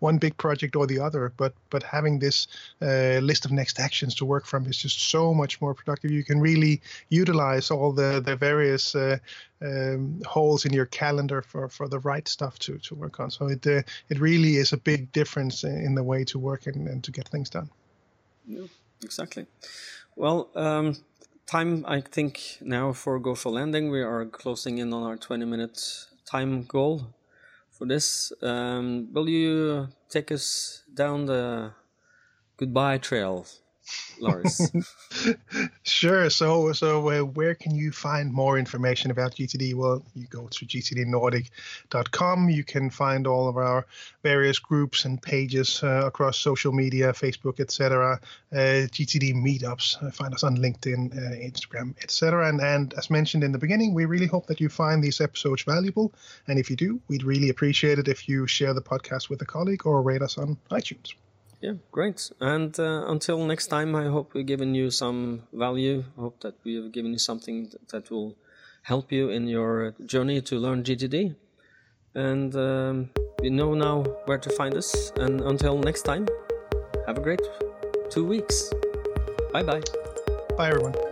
one 0.00 0.18
big 0.18 0.36
project 0.36 0.76
or 0.76 0.86
the 0.86 0.98
other. 0.98 1.32
But 1.36 1.54
but 1.70 1.82
having 1.82 2.18
this 2.18 2.46
uh, 2.82 3.18
list 3.22 3.44
of 3.44 3.52
next 3.52 3.78
actions 3.78 4.14
to 4.16 4.24
work 4.24 4.46
from 4.46 4.66
is 4.66 4.76
just 4.76 5.10
so 5.10 5.32
much 5.34 5.60
more 5.60 5.74
productive. 5.74 6.10
You 6.10 6.24
can 6.24 6.40
really 6.40 6.80
utilize 7.08 7.70
all 7.70 7.92
the 7.92 8.20
the 8.20 8.36
various 8.36 8.94
uh, 8.94 9.18
um, 9.62 10.20
holes 10.26 10.64
in 10.64 10.72
your 10.72 10.86
calendar 10.86 11.42
for, 11.42 11.68
for 11.68 11.88
the 11.88 11.98
right 11.98 12.26
stuff 12.26 12.58
to, 12.60 12.78
to 12.78 12.94
work 12.94 13.20
on. 13.20 13.30
So 13.30 13.46
it 13.48 13.66
uh, 13.66 13.82
it 14.08 14.18
really 14.18 14.56
is 14.56 14.72
a 14.72 14.78
big 14.78 15.12
difference 15.12 15.64
in 15.64 15.94
the 15.94 16.02
way 16.02 16.24
to 16.24 16.38
work 16.38 16.66
and, 16.66 16.88
and 16.88 17.04
to 17.04 17.10
get 17.12 17.28
things 17.28 17.50
done. 17.50 17.70
Yeah, 18.46 18.66
exactly. 19.02 19.46
Well. 20.16 20.48
Um, 20.54 20.96
time 21.46 21.84
I 21.88 22.00
think 22.00 22.58
now 22.60 22.92
for 22.92 23.18
Go 23.18 23.34
for 23.34 23.50
Landing. 23.50 23.90
We 23.90 24.02
are 24.02 24.24
closing 24.24 24.78
in 24.78 24.92
on 24.92 25.02
our 25.02 25.16
20 25.16 25.44
minute 25.46 26.06
time 26.24 26.62
goal 26.62 27.12
for 27.80 27.86
this. 27.86 28.30
Um, 28.42 29.08
will 29.10 29.26
you 29.28 29.88
take 30.10 30.30
us 30.30 30.84
down 30.92 31.24
the 31.24 31.72
goodbye 32.58 32.98
trail, 32.98 33.46
Lars? 34.20 34.70
sure. 35.82 36.30
So, 36.30 36.72
so 36.72 37.10
uh, 37.10 37.24
where 37.24 37.54
can 37.54 37.74
you 37.74 37.92
find 37.92 38.32
more 38.32 38.58
information 38.58 39.10
about 39.10 39.34
GTD? 39.34 39.74
Well, 39.74 40.04
you 40.14 40.26
go 40.26 40.48
to 40.48 40.66
gtdnordic.com. 40.66 42.50
You 42.50 42.64
can 42.64 42.90
find 42.90 43.26
all 43.26 43.48
of 43.48 43.56
our 43.56 43.86
various 44.22 44.58
groups 44.58 45.04
and 45.04 45.20
pages 45.20 45.82
uh, 45.82 46.06
across 46.06 46.38
social 46.38 46.72
media, 46.72 47.12
Facebook, 47.12 47.60
etc. 47.60 48.20
Uh, 48.52 48.56
GTD 48.56 49.34
meetups. 49.34 50.02
Uh, 50.02 50.10
find 50.10 50.34
us 50.34 50.44
on 50.44 50.56
LinkedIn, 50.56 51.16
uh, 51.16 51.36
Instagram, 51.36 51.94
etc. 52.02 52.48
And, 52.48 52.60
and 52.60 52.94
as 52.94 53.10
mentioned 53.10 53.44
in 53.44 53.52
the 53.52 53.58
beginning, 53.58 53.94
we 53.94 54.04
really 54.04 54.26
hope 54.26 54.46
that 54.46 54.60
you 54.60 54.68
find 54.68 55.02
these 55.02 55.20
episodes 55.20 55.62
valuable. 55.62 56.12
And 56.46 56.58
if 56.58 56.70
you 56.70 56.76
do, 56.76 57.00
we'd 57.08 57.24
really 57.24 57.48
appreciate 57.48 57.98
it 57.98 58.08
if 58.08 58.28
you 58.28 58.46
share 58.46 58.74
the 58.74 58.82
podcast 58.82 59.28
with 59.28 59.40
a 59.42 59.46
colleague 59.46 59.86
or 59.86 60.02
rate 60.02 60.22
us 60.22 60.38
on 60.38 60.56
iTunes. 60.70 61.14
Yeah, 61.60 61.74
great. 61.92 62.30
And 62.40 62.78
uh, 62.80 63.04
until 63.08 63.44
next 63.44 63.66
time, 63.66 63.94
I 63.94 64.06
hope 64.06 64.32
we've 64.32 64.46
given 64.46 64.74
you 64.74 64.90
some 64.90 65.42
value. 65.52 66.04
I 66.16 66.20
hope 66.22 66.40
that 66.40 66.54
we 66.64 66.76
have 66.76 66.90
given 66.90 67.12
you 67.12 67.18
something 67.18 67.70
that 67.90 68.10
will 68.10 68.34
help 68.82 69.12
you 69.12 69.28
in 69.28 69.46
your 69.46 69.94
journey 70.06 70.40
to 70.40 70.56
learn 70.56 70.82
GTD. 70.82 71.36
And 72.14 72.56
um, 72.56 73.10
you 73.42 73.50
know 73.50 73.74
now 73.74 74.02
where 74.24 74.38
to 74.38 74.50
find 74.50 74.74
us. 74.74 75.12
And 75.16 75.42
until 75.42 75.78
next 75.78 76.02
time, 76.02 76.26
have 77.06 77.18
a 77.18 77.20
great 77.20 77.42
two 78.08 78.24
weeks. 78.24 78.72
Bye 79.52 79.62
bye. 79.62 79.82
Bye, 80.56 80.68
everyone. 80.68 81.09